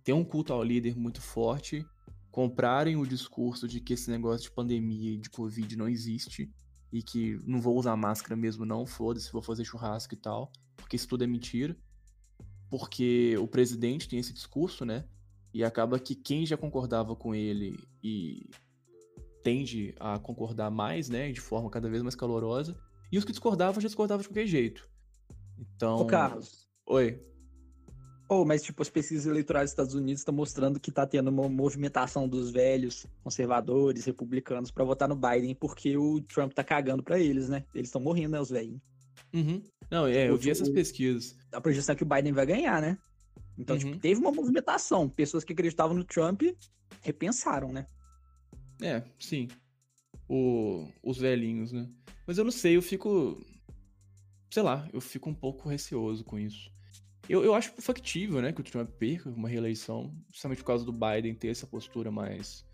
[0.02, 1.86] tem um culto ao líder muito forte,
[2.30, 6.52] comprarem o discurso de que esse negócio de pandemia e de Covid não existe
[6.92, 10.96] e que não vou usar máscara mesmo, não, foda-se, vou fazer churrasco e tal porque
[10.96, 11.76] isso tudo é mentira,
[12.68, 15.04] porque o presidente tem esse discurso, né?
[15.52, 18.48] E acaba que quem já concordava com ele e
[19.42, 22.76] tende a concordar mais, né, de forma cada vez mais calorosa,
[23.12, 24.88] e os que discordavam já discordavam de qualquer jeito.
[25.58, 25.98] Então.
[25.98, 26.68] Ô, Carlos.
[26.86, 27.20] Oi.
[28.28, 31.48] Oh, mas tipo, as pesquisas eleitorais dos Estados Unidos estão mostrando que tá tendo uma
[31.48, 37.20] movimentação dos velhos conservadores, republicanos, para votar no Biden, porque o Trump tá cagando para
[37.20, 37.64] eles, né?
[37.72, 38.80] Eles estão morrendo, né, os velhos.
[39.32, 39.62] Uhum.
[39.90, 41.36] Não, é, eu vi essas pesquisas.
[41.52, 42.98] A projeção é que o Biden vai ganhar, né?
[43.58, 43.98] Então, tipo, Uhum.
[43.98, 45.08] teve uma movimentação.
[45.08, 46.42] Pessoas que acreditavam no Trump
[47.02, 47.86] repensaram, né?
[48.82, 49.48] É, sim.
[50.28, 51.88] O, os velhinhos, né?
[52.26, 53.40] Mas eu não sei, eu fico.
[54.50, 56.70] Sei lá, eu fico um pouco receoso com isso.
[57.28, 60.92] Eu, eu acho factível, né, que o Trump perca uma reeleição, justamente por causa do
[60.92, 62.64] Biden ter essa postura mais.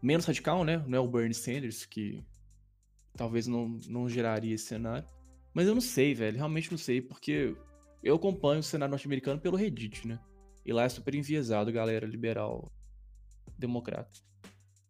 [0.00, 0.84] menos radical, né?
[0.86, 2.22] Não é o Bernie Sanders, que
[3.16, 5.06] talvez não, não geraria esse cenário.
[5.54, 7.56] Mas eu não sei, velho, realmente não sei, porque
[8.02, 10.18] eu acompanho o cenário norte-americano pelo Reddit, né?
[10.64, 12.70] E lá é super enviesado, galera liberal
[13.58, 14.20] democrata.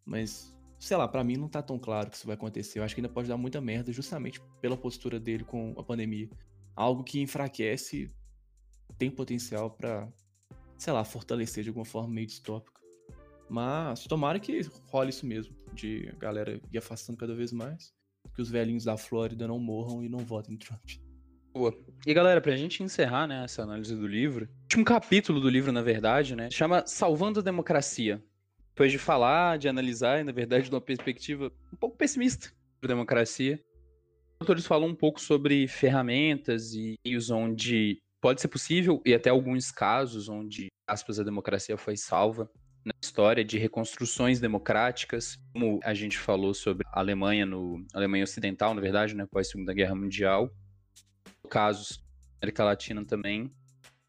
[0.04, 2.78] Mas, sei lá, pra mim não tá tão claro que isso vai acontecer.
[2.78, 6.28] Eu acho que ainda pode dar muita merda justamente pela postura dele com a pandemia.
[6.74, 8.10] Algo que enfraquece
[8.98, 10.10] tem potencial pra,
[10.78, 12.80] sei lá, fortalecer de alguma forma meio distópica.
[13.48, 17.94] Mas tomara que role isso mesmo, de galera ir afastando cada vez mais,
[18.34, 20.90] que os velhinhos da Flórida não morram e não votem Trump.
[21.52, 21.76] Boa.
[22.06, 25.70] E galera, pra gente encerrar, né, essa análise do livro, o último capítulo do livro,
[25.70, 28.22] na verdade, né, chama Salvando a Democracia.
[28.70, 32.88] Depois de falar, de analisar, e na verdade, de uma perspectiva um pouco pessimista da
[32.88, 33.60] democracia,
[34.40, 39.28] os autores falam um pouco sobre ferramentas e meios onde pode ser possível, e até
[39.28, 42.50] alguns casos onde, aspas, a democracia foi salva
[43.12, 48.80] história de reconstruções democráticas, como a gente falou sobre a Alemanha no Alemanha Ocidental, na
[48.80, 50.50] verdade, né, pós Segunda Guerra Mundial,
[51.50, 52.02] casos
[52.40, 53.52] América Latina também.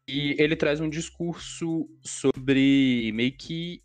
[0.08, 3.82] E ele traz um discurso sobre meio que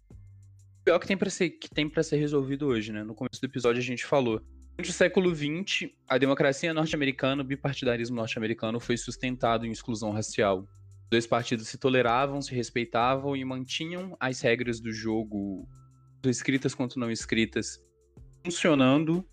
[0.79, 3.03] o pior que tem para ser que tem para ser resolvido hoje, né?
[3.03, 4.41] No começo do episódio a gente falou.
[4.77, 10.65] Durante o século XX, a democracia norte-americana, o bipartidarismo norte-americano foi sustentado em exclusão racial.
[11.09, 15.67] Dois partidos se toleravam, se respeitavam e mantinham as regras do jogo,
[16.25, 17.83] escritas quanto não escritas,
[18.43, 19.27] funcionando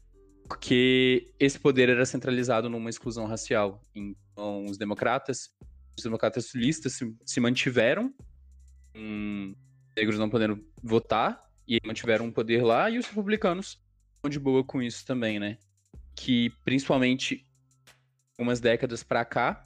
[0.46, 3.82] porque esse poder era centralizado numa exclusão racial.
[3.94, 5.50] Então, os democratas,
[5.96, 8.14] os democratas sulistas se, se mantiveram,
[8.94, 9.54] um,
[9.96, 13.82] negros não podendo votar, e mantiveram um poder lá, e os republicanos
[14.14, 15.58] estão de boa com isso também, né?
[16.14, 17.44] Que principalmente
[18.38, 19.65] umas décadas para cá,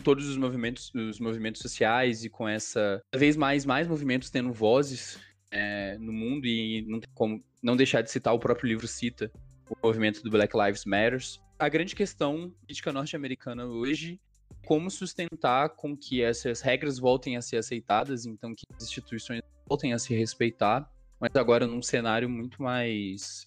[0.00, 4.52] todos os movimentos, os movimentos sociais e com essa cada vez mais mais movimentos tendo
[4.52, 5.18] vozes
[5.50, 9.30] é, no mundo e não tem como não deixar de citar o próprio livro cita
[9.70, 11.40] o movimento do Black Lives Matters.
[11.58, 17.42] A grande questão política norte-americana hoje é como sustentar com que essas regras voltem a
[17.42, 22.62] ser aceitadas, então que as instituições voltem a se respeitar, mas agora num cenário muito
[22.62, 23.46] mais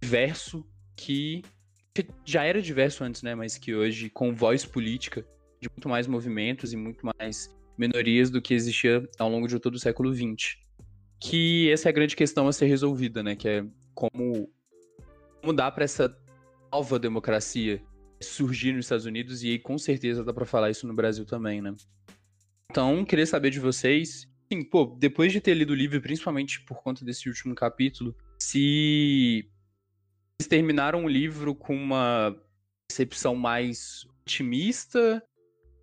[0.00, 0.64] diverso
[0.96, 1.42] que,
[2.24, 5.26] já era diverso antes, né, mas que hoje com voz política
[5.64, 9.74] de muito mais movimentos e muito mais minorias do que existia ao longo de todo
[9.74, 10.56] o século XX.
[11.18, 14.50] Que essa é a grande questão a ser resolvida, né, que é como
[15.42, 16.14] mudar para essa
[16.72, 17.82] nova democracia
[18.20, 21.60] surgir nos Estados Unidos e aí com certeza dá para falar isso no Brasil também,
[21.60, 21.74] né?
[22.70, 26.82] Então, queria saber de vocês, sim, pô, depois de ter lido o livro, principalmente por
[26.82, 29.48] conta desse último capítulo, se
[30.36, 32.34] vocês terminaram o livro com uma
[32.88, 35.22] percepção mais otimista,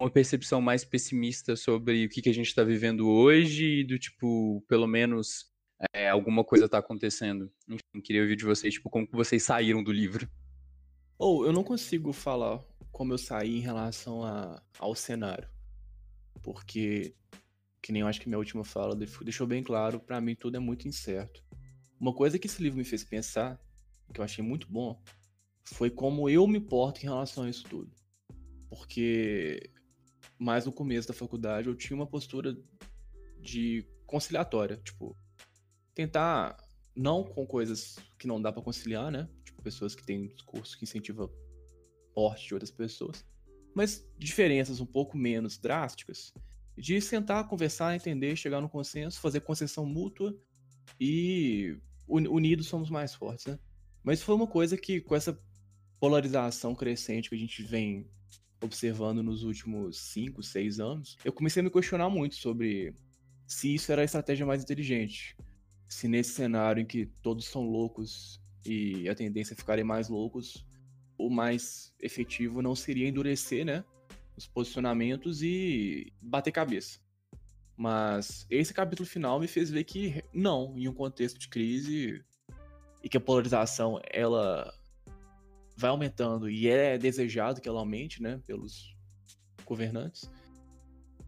[0.02, 4.64] uma percepção mais pessimista sobre o que, que a gente está vivendo hoje, do tipo,
[4.68, 5.52] pelo menos
[5.94, 7.52] é, alguma coisa tá acontecendo.
[7.70, 10.28] Enfim, queria ouvir de vocês, tipo, como que vocês saíram do livro.
[11.20, 12.60] Ou eu não consigo falar
[12.92, 15.48] como eu saí em relação a, ao cenário.
[16.42, 17.14] Porque,
[17.80, 20.60] que nem eu acho que minha última fala deixou bem claro, para mim tudo é
[20.60, 21.44] muito incerto.
[22.00, 23.62] Uma coisa que esse livro me fez pensar,
[24.12, 25.00] que eu achei muito bom,
[25.64, 27.92] foi como eu me porto em relação a isso tudo.
[28.68, 29.70] Porque
[30.42, 32.58] mais no começo da faculdade eu tinha uma postura
[33.40, 35.16] de conciliatória, tipo,
[35.94, 36.58] tentar
[36.96, 39.30] não com coisas que não dá para conciliar, né?
[39.46, 41.32] Tipo, pessoas que têm discurso que incentiva
[42.16, 43.24] morte de outras pessoas,
[43.76, 46.34] mas diferenças um pouco menos drásticas,
[46.76, 50.36] de sentar, conversar, entender, chegar no consenso, fazer concessão mútua
[51.00, 51.78] e
[52.08, 53.60] unidos somos mais fortes, né?
[54.04, 55.40] Mas foi uma coisa que com essa
[56.00, 58.10] polarização crescente que a gente vem
[58.62, 62.94] observando nos últimos 5, 6 anos, eu comecei a me questionar muito sobre
[63.48, 65.36] se isso era a estratégia mais inteligente.
[65.88, 70.66] Se nesse cenário em que todos são loucos e a tendência é ficarem mais loucos,
[71.18, 73.84] o mais efetivo não seria endurecer, né,
[74.38, 77.00] os posicionamentos e bater cabeça.
[77.76, 82.24] Mas esse capítulo final me fez ver que não, em um contexto de crise
[83.04, 84.72] e que a polarização ela
[85.82, 88.96] vai aumentando e é desejado que ela aumente, né, pelos
[89.66, 90.30] governantes,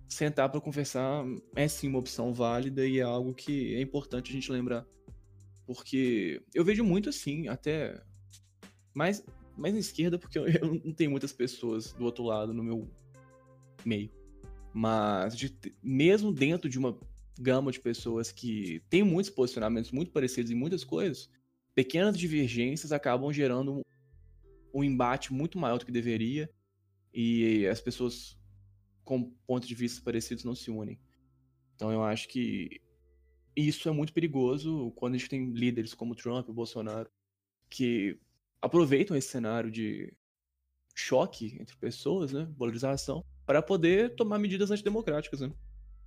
[0.07, 4.33] sentar para conversar é sim uma opção válida e é algo que é importante a
[4.33, 4.85] gente lembrar.
[5.65, 7.99] Porque eu vejo muito assim, até
[8.93, 9.25] mais,
[9.57, 10.45] mais na esquerda, porque eu,
[10.85, 12.87] não tenho muitas pessoas do outro lado no meu
[13.83, 14.11] meio.
[14.71, 16.97] Mas de, mesmo dentro de uma
[17.39, 21.27] gama de pessoas que têm muitos posicionamentos muito parecidos em muitas coisas,
[21.73, 23.83] pequenas divergências acabam gerando
[24.73, 26.49] um, embate muito maior do que deveria
[27.13, 28.37] e as pessoas
[29.03, 30.99] com pontos de vista parecidos não se unem.
[31.75, 32.81] Então eu acho que
[33.55, 37.09] isso é muito perigoso quando a gente tem líderes como Trump e Bolsonaro
[37.69, 38.19] que
[38.61, 40.13] aproveitam esse cenário de
[40.95, 45.51] choque entre pessoas, né, polarização, para poder tomar medidas antidemocráticas, né?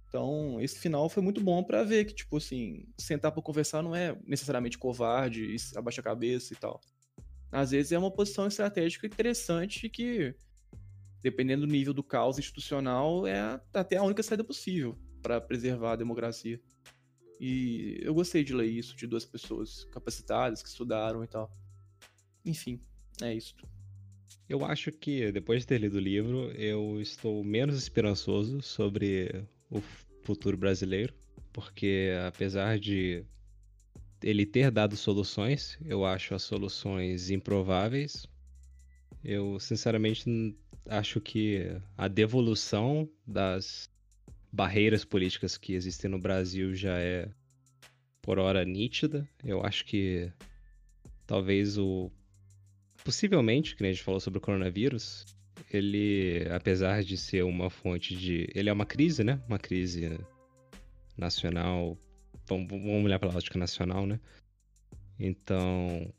[0.08, 3.94] Então, esse final foi muito bom para ver que, tipo assim, sentar para conversar não
[3.94, 6.80] é necessariamente covarde, abaixar a cabeça e tal.
[7.50, 10.34] Às vezes é uma posição estratégica interessante que,
[11.22, 15.96] dependendo do nível do caos institucional, é até a única saída possível para preservar a
[15.96, 16.60] democracia.
[17.40, 21.50] E eu gostei de ler isso de duas pessoas capacitadas que estudaram e tal.
[22.44, 22.80] Enfim,
[23.22, 23.54] é isso.
[24.48, 29.80] Eu acho que depois de ter lido o livro, eu estou menos esperançoso sobre o
[30.22, 31.12] futuro brasileiro,
[31.52, 33.24] porque apesar de
[34.22, 38.26] ele ter dado soluções, eu acho as soluções improváveis.
[39.22, 40.56] Eu sinceramente
[40.88, 43.90] acho que a devolução das
[44.52, 47.28] barreiras políticas que existem no Brasil já é
[48.22, 49.28] por hora nítida.
[49.44, 50.32] Eu acho que
[51.26, 52.10] talvez o
[53.04, 55.24] possivelmente, que a gente falou sobre o coronavírus,
[55.72, 58.48] ele, apesar de ser uma fonte de.
[58.54, 59.40] Ele é uma crise, né?
[59.48, 60.18] Uma crise
[61.16, 61.96] nacional.
[62.48, 64.20] Vamos, vamos olhar para a lógica nacional, né?
[65.18, 66.12] Então,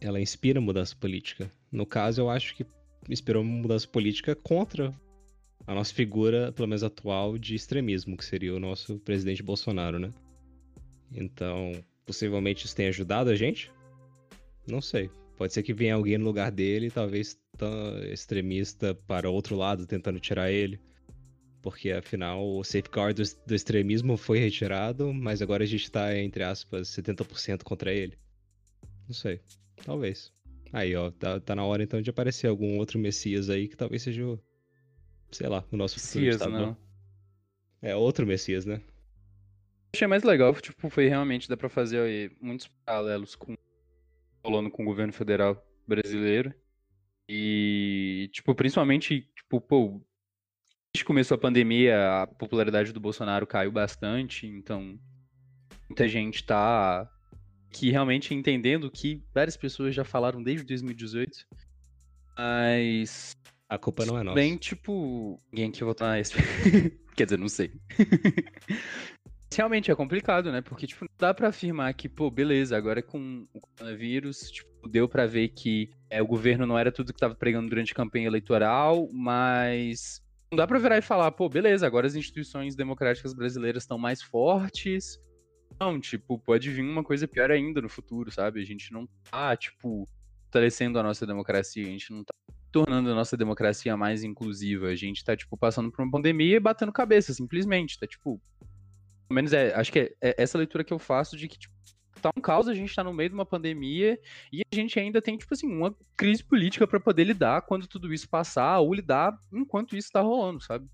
[0.00, 1.50] ela inspira mudança política.
[1.70, 2.66] No caso, eu acho que
[3.08, 4.92] inspirou uma mudança política contra
[5.66, 10.10] a nossa figura, pelo menos atual, de extremismo, que seria o nosso presidente Bolsonaro, né?
[11.12, 11.72] Então,
[12.04, 13.70] possivelmente isso tenha ajudado a gente?
[14.66, 15.10] Não sei.
[15.36, 17.38] Pode ser que venha alguém no lugar dele, talvez
[18.12, 20.80] extremista para outro lado, tentando tirar ele.
[21.62, 26.42] Porque afinal o safeguard do, do extremismo foi retirado, mas agora a gente está, entre
[26.42, 28.18] aspas, 70% contra ele.
[29.06, 29.40] Não sei.
[29.84, 30.32] Talvez.
[30.72, 34.02] Aí, ó, tá, tá na hora então de aparecer algum outro Messias aí que talvez
[34.02, 34.38] seja o.
[35.30, 36.76] Sei lá, o nosso Messias, futuro não.
[37.82, 38.80] É outro Messias, né?
[39.94, 43.56] Achei mais legal, tipo, foi realmente, dá pra fazer aí, muitos paralelos com
[44.44, 46.54] rolando com o governo federal brasileiro.
[47.28, 50.00] E, tipo, principalmente, tipo, pô,
[50.92, 54.98] desde que começou a pandemia, a popularidade do Bolsonaro caiu bastante, então
[55.88, 57.08] muita gente tá
[57.70, 61.46] que realmente entendendo que várias pessoas já falaram desde 2018.
[62.36, 63.36] Mas
[63.68, 64.34] a culpa não é nossa.
[64.34, 66.34] Bem, tipo, ninguém que votar nesse.
[67.14, 67.72] Quer dizer, não sei.
[69.54, 70.60] realmente é complicado, né?
[70.60, 75.08] Porque, tipo, não dá pra afirmar que, pô, beleza, agora com o coronavírus, tipo, deu
[75.08, 78.26] pra ver que é, o governo não era tudo que tava pregando durante a campanha
[78.26, 83.84] eleitoral, mas não dá pra virar e falar, pô, beleza, agora as instituições democráticas brasileiras
[83.84, 85.20] estão mais fortes.
[85.78, 88.60] Não, tipo, pode vir uma coisa pior ainda no futuro, sabe?
[88.60, 90.08] A gente não tá, tipo,
[90.44, 92.34] fortalecendo a nossa democracia, a gente não tá
[92.72, 94.88] tornando a nossa democracia mais inclusiva.
[94.88, 97.98] A gente tá, tipo, passando por uma pandemia e batendo cabeça, simplesmente.
[97.98, 98.40] Tá, tipo,
[99.28, 101.74] pelo menos é, acho que é, é, essa leitura que eu faço de que, tipo,
[102.20, 104.18] tá um caos, a gente tá no meio de uma pandemia
[104.52, 108.12] e a gente ainda tem, tipo assim, uma crise política para poder lidar quando tudo
[108.12, 110.86] isso passar ou lidar enquanto isso tá rolando, sabe?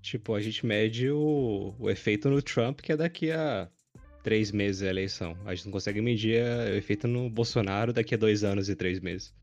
[0.00, 3.70] Tipo, a gente mede o, o efeito no Trump, que é daqui a
[4.22, 5.36] três meses a eleição.
[5.44, 9.00] A gente não consegue medir o efeito no Bolsonaro daqui a dois anos e três
[9.00, 9.34] meses.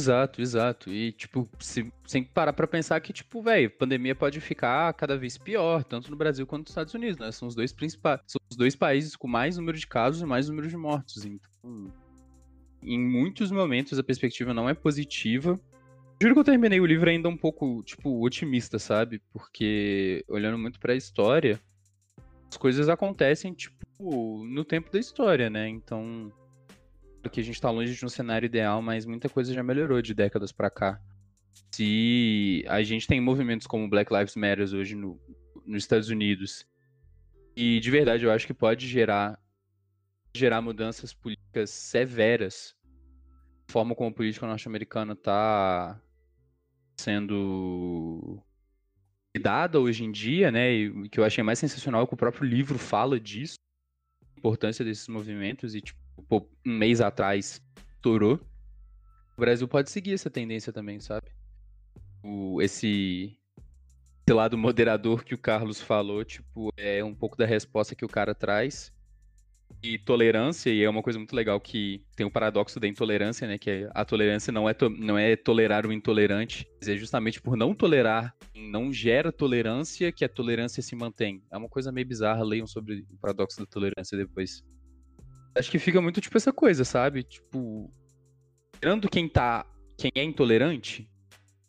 [0.00, 0.92] Exato, exato.
[0.92, 5.36] E, tipo, se, sem parar pra pensar que, tipo, velho, pandemia pode ficar cada vez
[5.36, 7.32] pior, tanto no Brasil quanto nos Estados Unidos, né?
[7.32, 10.48] São os dois principais, são os dois países com mais número de casos e mais
[10.48, 11.24] número de mortos.
[11.24, 11.92] Então,
[12.82, 15.60] em muitos momentos a perspectiva não é positiva.
[16.22, 19.20] Juro que eu terminei o livro ainda um pouco, tipo, otimista, sabe?
[19.32, 21.60] Porque, olhando muito pra história,
[22.48, 25.68] as coisas acontecem, tipo, no tempo da história, né?
[25.68, 26.32] Então,
[27.30, 30.14] que a gente está longe de um cenário ideal, mas muita coisa já melhorou de
[30.14, 31.00] décadas para cá.
[31.72, 35.20] Se a gente tem movimentos como Black Lives Matter hoje no,
[35.66, 36.66] nos Estados Unidos,
[37.56, 39.38] e de verdade eu acho que pode gerar
[40.34, 42.76] gerar mudanças políticas severas.
[43.68, 46.00] Forma como a política norte-americana está
[46.96, 48.42] sendo
[49.40, 50.72] dada hoje em dia, né?
[50.72, 53.56] E o que eu achei mais sensacional é que o próprio livro fala disso,
[54.22, 55.98] a importância desses movimentos e tipo,
[56.30, 57.60] um mês atrás
[57.94, 58.40] estourou.
[59.36, 61.28] O Brasil pode seguir essa tendência também, sabe?
[62.22, 63.36] o, esse,
[64.26, 68.08] esse lado moderador que o Carlos falou, tipo, é um pouco da resposta que o
[68.08, 68.92] cara traz.
[69.82, 73.58] E tolerância, e é uma coisa muito legal que tem o paradoxo da intolerância, né?
[73.58, 77.56] Que a tolerância não é, to não é tolerar o intolerante, mas é justamente por
[77.56, 81.44] não tolerar, não gera tolerância que a tolerância se mantém.
[81.52, 84.64] É uma coisa meio bizarra, leiam sobre o paradoxo da tolerância depois.
[85.54, 87.22] Acho que fica muito tipo essa coisa, sabe?
[87.22, 87.92] Tipo,
[88.80, 91.10] tirando quem tá, quem é intolerante,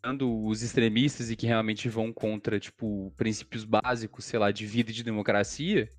[0.02, 4.92] tirando os extremistas e que realmente vão contra, tipo, princípios básicos, sei lá, de vida
[4.92, 5.90] e de democracia,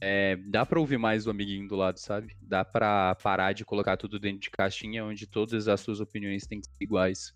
[0.00, 2.36] é, dá para ouvir mais o amiguinho do lado, sabe?
[2.42, 6.60] Dá para parar de colocar tudo dentro de caixinha onde todas as suas opiniões têm
[6.60, 7.34] que ser iguais.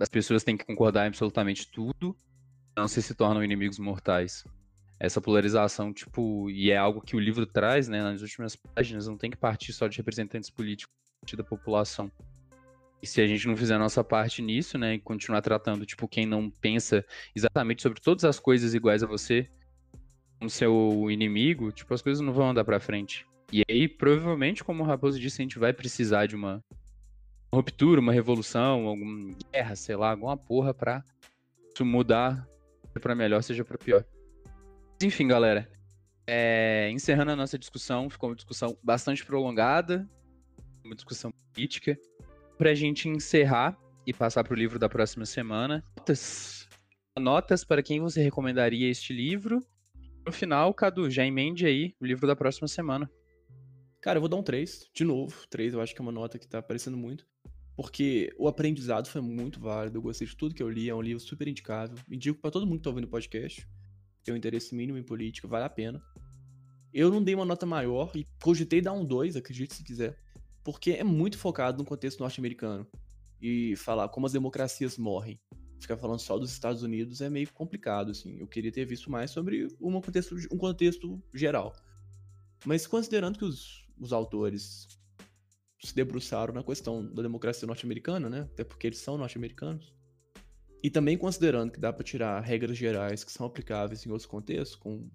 [0.00, 2.16] As pessoas têm que concordar em absolutamente tudo,
[2.76, 4.44] não se se tornam inimigos mortais.
[4.98, 8.02] Essa polarização, tipo, e é algo que o livro traz, né?
[8.02, 10.94] Nas últimas páginas, não tem que partir só de representantes políticos
[11.36, 12.10] da população.
[13.02, 16.08] E se a gente não fizer a nossa parte nisso, né, e continuar tratando, tipo,
[16.08, 19.46] quem não pensa exatamente sobre todas as coisas iguais a você,
[20.38, 23.26] como seu inimigo, tipo, as coisas não vão andar pra frente.
[23.52, 26.64] E aí, provavelmente, como o Raposo disse, a gente vai precisar de uma
[27.54, 31.04] ruptura, uma revolução, alguma guerra, sei lá, alguma porra pra
[31.74, 32.48] isso mudar,
[32.86, 34.04] seja pra melhor, seja pra pior.
[35.02, 35.70] Enfim, galera.
[36.26, 40.08] É, encerrando a nossa discussão, ficou uma discussão bastante prolongada,
[40.84, 41.98] uma discussão política.
[42.56, 43.76] Pra gente encerrar
[44.06, 46.68] e passar pro livro da próxima semana, notas,
[47.18, 49.60] notas para quem você recomendaria este livro
[50.26, 53.10] no final, Cadu, já emende aí o livro da próxima semana.
[54.00, 55.46] Cara, eu vou dar um 3, de novo.
[55.50, 57.26] 3 eu acho que é uma nota que tá aparecendo muito.
[57.76, 61.02] Porque o aprendizado foi muito válido, eu gostei de tudo que eu li, é um
[61.02, 61.98] livro super indicável.
[62.10, 63.68] Indico para todo mundo que tá ouvindo o podcast.
[64.24, 66.02] Tem um interesse mínimo em política, vale a pena.
[66.92, 70.18] Eu não dei uma nota maior e cogitei dar um 2, acredite se quiser.
[70.62, 72.86] Porque é muito focado no contexto norte-americano.
[73.40, 75.38] E falar como as democracias morrem
[75.84, 78.38] ficar falando só dos Estados Unidos é meio complicado, assim.
[78.38, 81.74] Eu queria ter visto mais sobre um contexto, um contexto geral.
[82.64, 84.88] Mas considerando que os, os autores
[85.82, 88.40] se debruçaram na questão da democracia norte-americana, né?
[88.52, 89.94] Até porque eles são norte-americanos.
[90.84, 94.76] E também considerando que dá para tirar regras gerais que são aplicáveis em outros contextos,
[94.76, 95.08] com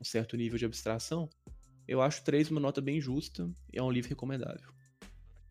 [0.00, 1.28] um certo nível de abstração,
[1.88, 4.72] eu acho 3 uma nota bem justa e é um livro recomendável.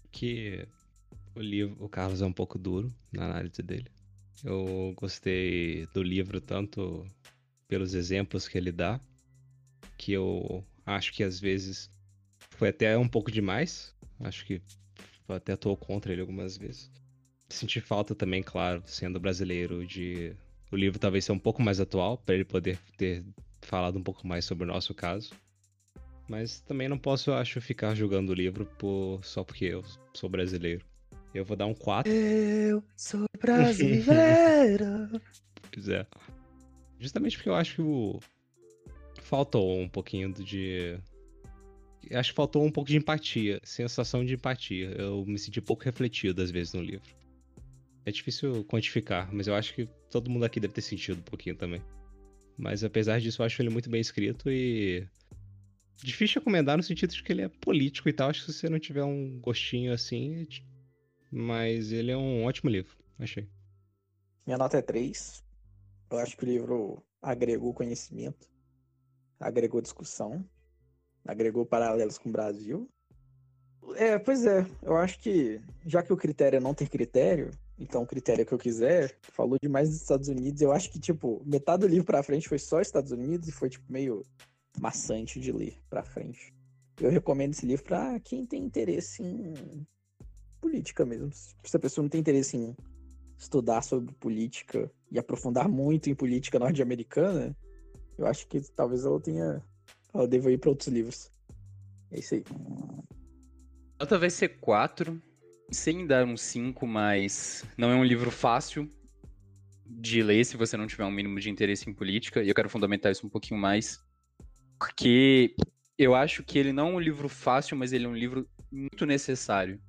[0.10, 0.66] Que
[1.36, 3.92] o livro, o Carlos é um pouco duro na análise dele.
[4.42, 7.06] Eu gostei do livro tanto
[7.68, 9.02] pelos exemplos que ele dá,
[9.98, 11.92] que eu acho que às vezes
[12.52, 13.94] foi até um pouco demais.
[14.22, 14.62] Acho que
[15.28, 16.90] até atuou contra ele algumas vezes.
[17.50, 20.36] Senti falta também, claro, sendo brasileiro, de
[20.72, 23.24] o livro talvez ser um pouco mais atual, para ele poder ter
[23.62, 25.34] falado um pouco mais sobre o nosso caso.
[26.28, 29.24] Mas também não posso, acho, ficar julgando o livro por...
[29.24, 29.84] só porque eu
[30.14, 30.86] sou brasileiro.
[31.34, 32.12] Eu vou dar um 4.
[32.12, 35.10] Eu sou brasileira.
[35.72, 36.06] pois é.
[37.00, 38.20] Justamente porque eu acho que o...
[39.22, 41.00] faltou um pouquinho de.
[42.12, 44.90] Acho que faltou um pouco de empatia, sensação de empatia.
[44.98, 47.08] Eu me senti pouco refletido às vezes no livro.
[48.08, 51.58] É difícil quantificar, mas eu acho que todo mundo aqui deve ter sentido um pouquinho
[51.58, 51.84] também.
[52.58, 55.06] Mas apesar disso, eu acho ele muito bem escrito e.
[55.98, 58.30] Difícil recomendar no sentido de que ele é político e tal.
[58.30, 60.48] Acho que se você não tiver um gostinho assim,
[61.30, 63.46] mas ele é um ótimo livro, achei.
[64.46, 65.44] Minha nota é 3.
[66.10, 68.48] Eu acho que o livro agregou conhecimento,
[69.38, 70.50] agregou discussão,
[71.26, 72.90] agregou paralelos com o Brasil.
[73.98, 78.04] É, pois é, eu acho que já que o critério é não ter critério, então
[78.04, 81.82] o critério que eu quiser, falou demais dos Estados Unidos, eu acho que, tipo, metade
[81.82, 84.24] do livro pra frente foi só Estados Unidos e foi, tipo, meio
[84.80, 86.54] maçante de ler pra frente.
[87.00, 89.86] Eu recomendo esse livro pra quem tem interesse em
[90.60, 91.30] política mesmo.
[91.32, 92.76] Se a pessoa não tem interesse em
[93.38, 97.56] estudar sobre política e aprofundar muito em política norte-americana,
[98.18, 99.64] eu acho que talvez ela tenha.
[100.14, 101.32] Ela deva ir para outros livros.
[102.10, 102.44] É isso aí.
[104.00, 105.22] Nota vai ser 4,
[105.72, 108.90] sem dar um 5, mas não é um livro fácil
[109.86, 112.70] de ler se você não tiver um mínimo de interesse em política, e eu quero
[112.70, 114.00] fundamentar isso um pouquinho mais,
[114.78, 115.56] porque
[115.98, 119.06] eu acho que ele não é um livro fácil, mas ele é um livro muito
[119.06, 119.80] necessário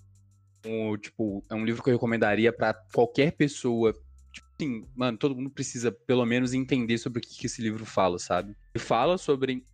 [0.66, 3.92] um, tipo, é um livro que eu recomendaria para qualquer pessoa.
[4.32, 7.84] Tipo assim, mano, todo mundo precisa pelo menos entender sobre o que, que esse livro
[7.84, 8.56] fala, sabe?
[8.74, 9.64] Ele fala sobre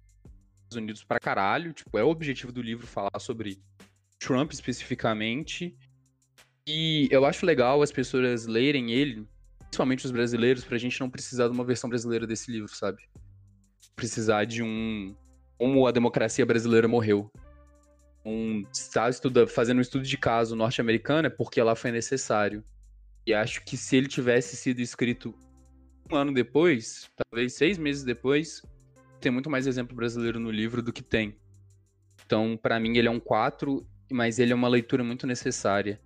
[0.65, 3.61] Estados Unidos pra caralho, tipo, é o objetivo do livro falar sobre
[4.19, 5.77] Trump especificamente.
[6.67, 9.27] E eu acho legal as pessoas lerem ele,
[9.59, 13.03] principalmente os brasileiros, pra gente não precisar de uma versão brasileira desse livro, sabe?
[13.95, 15.15] Precisar de um.
[15.59, 17.31] Como a democracia brasileira morreu
[18.25, 18.65] um
[19.11, 22.65] estuda, fazendo um estudo de caso norte-americano é porque lá foi necessário.
[23.27, 25.35] E acho que se ele tivesse sido escrito
[26.11, 28.63] um ano depois, talvez seis meses depois,
[29.21, 31.37] tem muito mais exemplo brasileiro no livro do que tem.
[32.25, 36.01] Então, para mim, ele é um 4, mas ele é uma leitura muito necessária.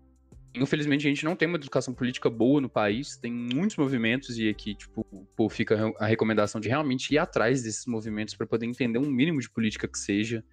[0.55, 4.49] Infelizmente, a gente não tem uma educação política boa no país, tem muitos movimentos, e
[4.49, 5.05] aqui, tipo,
[5.37, 9.41] pô, fica a recomendação de realmente ir atrás desses movimentos para poder entender um mínimo
[9.41, 10.45] de política que seja.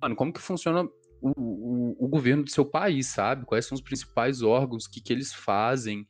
[0.00, 0.86] Mano, como que funciona
[1.22, 3.46] o, o, o, governo do seu país, sabe?
[3.46, 6.06] Quais são os principais órgãos, o que, que eles fazem.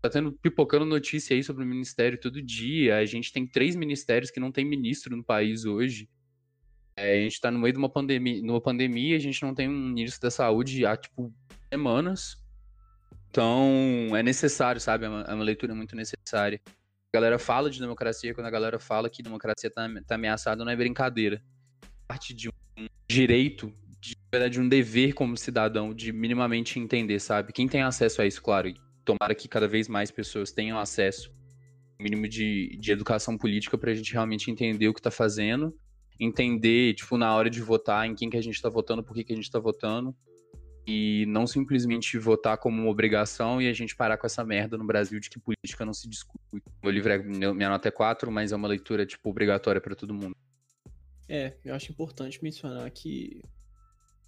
[0.00, 2.96] Tá tendo pipocando notícia aí sobre o ministério todo dia.
[2.96, 6.08] A gente tem três ministérios que não tem ministro no país hoje.
[6.96, 9.68] É, a gente tá no meio de uma pandemia, numa pandemia, a gente não tem
[9.68, 11.32] um ministro da saúde há, tipo,
[11.68, 12.36] semanas.
[13.30, 15.04] Então, é necessário, sabe?
[15.04, 16.60] É uma, é uma, leitura muito necessária.
[16.66, 16.70] A
[17.14, 20.76] galera fala de democracia, quando a galera fala que democracia tá, tá ameaçada, não é
[20.76, 21.42] brincadeira.
[22.06, 27.52] Parte de um direito, de verdade, um dever como cidadão, de minimamente entender, sabe?
[27.52, 28.72] Quem tem acesso a isso, claro,
[29.04, 31.30] tomara que cada vez mais pessoas tenham acesso
[32.00, 35.74] mínimo de, de educação política pra gente realmente entender o que tá fazendo,
[36.18, 39.24] entender, tipo, na hora de votar, em quem que a gente tá votando, por que,
[39.24, 40.14] que a gente tá votando
[40.90, 44.86] e não simplesmente votar como uma obrigação e a gente parar com essa merda no
[44.86, 46.42] Brasil de que política não se discute.
[46.82, 50.14] O livro é, minha nota é 4, mas é uma leitura tipo obrigatória para todo
[50.14, 50.34] mundo.
[51.28, 53.42] É, eu acho importante mencionar que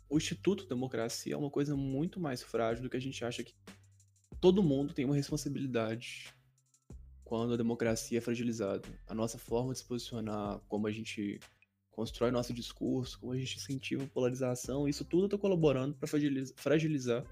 [0.06, 3.54] o Instituto Democracia é uma coisa muito mais frágil do que a gente acha que
[4.38, 6.28] todo mundo tem uma responsabilidade
[7.24, 8.86] quando a democracia é fragilizada.
[9.06, 11.40] A nossa forma de se posicionar, como a gente
[11.92, 16.08] constrói nosso discurso, como a gente incentiva a polarização, isso tudo está colaborando para
[16.56, 17.24] fragilizar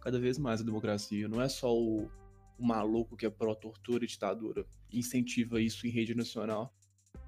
[0.00, 1.28] cada vez mais a democracia.
[1.28, 2.10] Não é só o,
[2.58, 6.74] o maluco que é pró-tortura e ditadura incentiva isso em rede nacional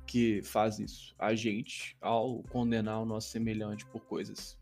[0.07, 1.15] que faz isso.
[1.19, 4.59] A gente, ao condenar o nosso semelhante por coisas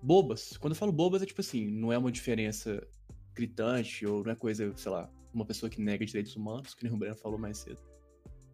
[0.00, 2.86] bobas, quando eu falo bobas é tipo assim, não é uma diferença
[3.34, 6.92] gritante ou não é coisa, sei lá, uma pessoa que nega direitos humanos, que nem
[6.92, 7.91] o Breno falou mais cedo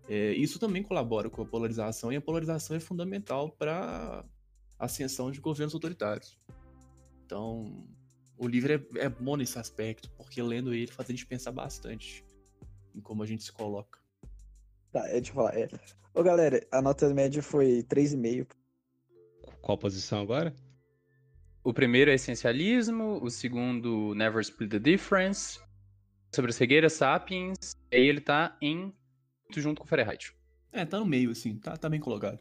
[0.09, 4.24] é, isso também colabora com a polarização, e a polarização é fundamental para
[4.78, 6.38] a ascensão de governos autoritários.
[7.24, 7.86] Então,
[8.38, 12.24] o livro é, é, bom nesse aspecto, porque lendo ele faz a gente pensar bastante
[12.94, 13.98] em como a gente se coloca.
[14.90, 15.54] Tá, é de falar.
[15.54, 15.68] É.
[16.14, 18.46] Ô, galera, a nota média foi 3,5.
[19.61, 20.54] Qual posição agora?
[21.62, 25.61] O primeiro é essencialismo, o segundo, Never Split the Difference,
[26.34, 28.94] sobre a cegueira, Sapiens, e aí ele tá em
[29.57, 30.34] junto com o Fahrenheit.
[30.72, 32.38] É, tá no meio, assim, tá, tá bem colocado.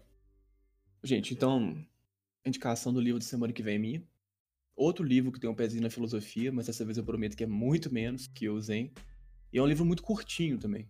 [1.03, 1.85] Gente, então,
[2.45, 4.03] indicação do livro de semana que vem é minha.
[4.75, 7.47] Outro livro que tem um pezinho na filosofia, mas dessa vez eu prometo que é
[7.47, 8.91] muito menos que o Zen.
[9.51, 10.87] E é um livro muito curtinho também.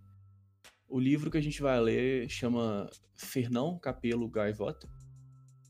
[0.90, 4.90] O livro que a gente vai ler chama Fernão Capelo Gaivota.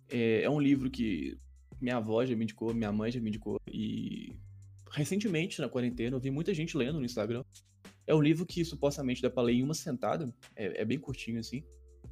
[0.10, 1.38] É, é um livro que
[1.82, 3.60] minha avó já me indicou, minha mãe já me indicou.
[3.68, 4.36] E
[4.92, 7.44] recentemente, na quarentena, eu vi muita gente lendo no Instagram.
[8.08, 11.40] É um livro que supostamente dá pra ler em uma sentada, é, é bem curtinho
[11.40, 11.62] assim,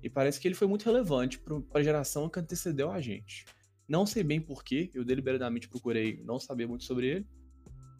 [0.04, 3.46] e parece que ele foi muito relevante para a geração que antecedeu a gente.
[3.88, 7.28] Não sei bem porquê, eu deliberadamente procurei não saber muito sobre ele.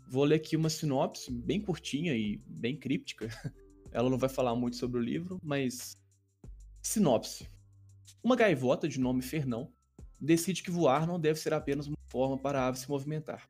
[0.10, 3.30] Vou ler aqui uma sinopse bem curtinha e bem críptica.
[3.92, 5.98] Ela não vai falar muito sobre o livro, mas.
[6.82, 7.48] Sinopse:
[8.22, 9.72] Uma gaivota de nome Fernão
[10.20, 13.48] decide que voar não deve ser apenas uma forma para a ave se movimentar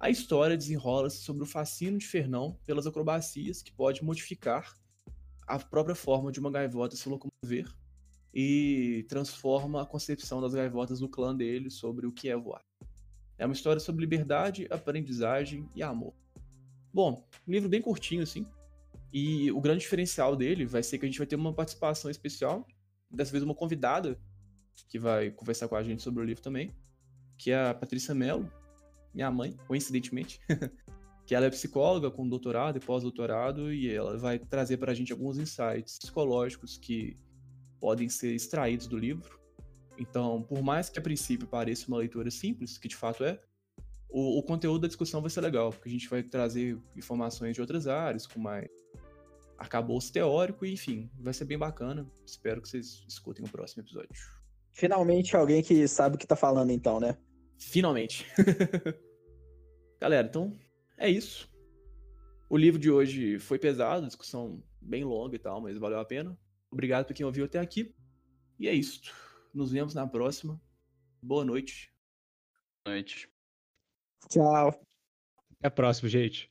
[0.00, 4.72] a história desenrola-se sobre o fascínio de Fernão pelas acrobacias que pode modificar
[5.46, 7.66] a própria forma de uma gaivota se locomover
[8.32, 12.62] e transforma a concepção das gaivotas do clã dele sobre o que é voar.
[13.36, 16.14] É uma história sobre liberdade, aprendizagem e amor.
[16.92, 18.46] Bom, um livro bem curtinho assim.
[19.12, 22.66] E o grande diferencial dele vai ser que a gente vai ter uma participação especial,
[23.10, 24.20] dessa vez uma convidada
[24.88, 26.74] que vai conversar com a gente sobre o livro também,
[27.36, 28.50] que é a Patrícia Mello,
[29.18, 30.40] minha mãe, coincidentemente,
[31.26, 35.10] que ela é psicóloga com doutorado e pós-doutorado e ela vai trazer para a gente
[35.10, 37.18] alguns insights psicológicos que
[37.80, 39.36] podem ser extraídos do livro.
[39.98, 43.40] Então, por mais que a princípio pareça uma leitura simples, que de fato é,
[44.08, 47.60] o, o conteúdo da discussão vai ser legal, porque a gente vai trazer informações de
[47.60, 48.68] outras áreas, com mais
[49.58, 52.06] arcabouço teórico, e enfim, vai ser bem bacana.
[52.24, 54.10] Espero que vocês escutem o próximo episódio.
[54.72, 57.18] Finalmente alguém que sabe o que tá falando, então, né?
[57.58, 58.24] Finalmente.
[60.00, 60.56] Galera, então
[60.96, 61.50] é isso.
[62.48, 66.38] O livro de hoje foi pesado, discussão bem longa e tal, mas valeu a pena.
[66.70, 67.94] Obrigado por quem ouviu até aqui.
[68.58, 69.12] E é isso.
[69.52, 70.60] Nos vemos na próxima.
[71.22, 71.92] Boa noite.
[72.84, 73.28] Boa noite.
[74.28, 74.68] Tchau.
[75.58, 76.50] Até a próxima, gente.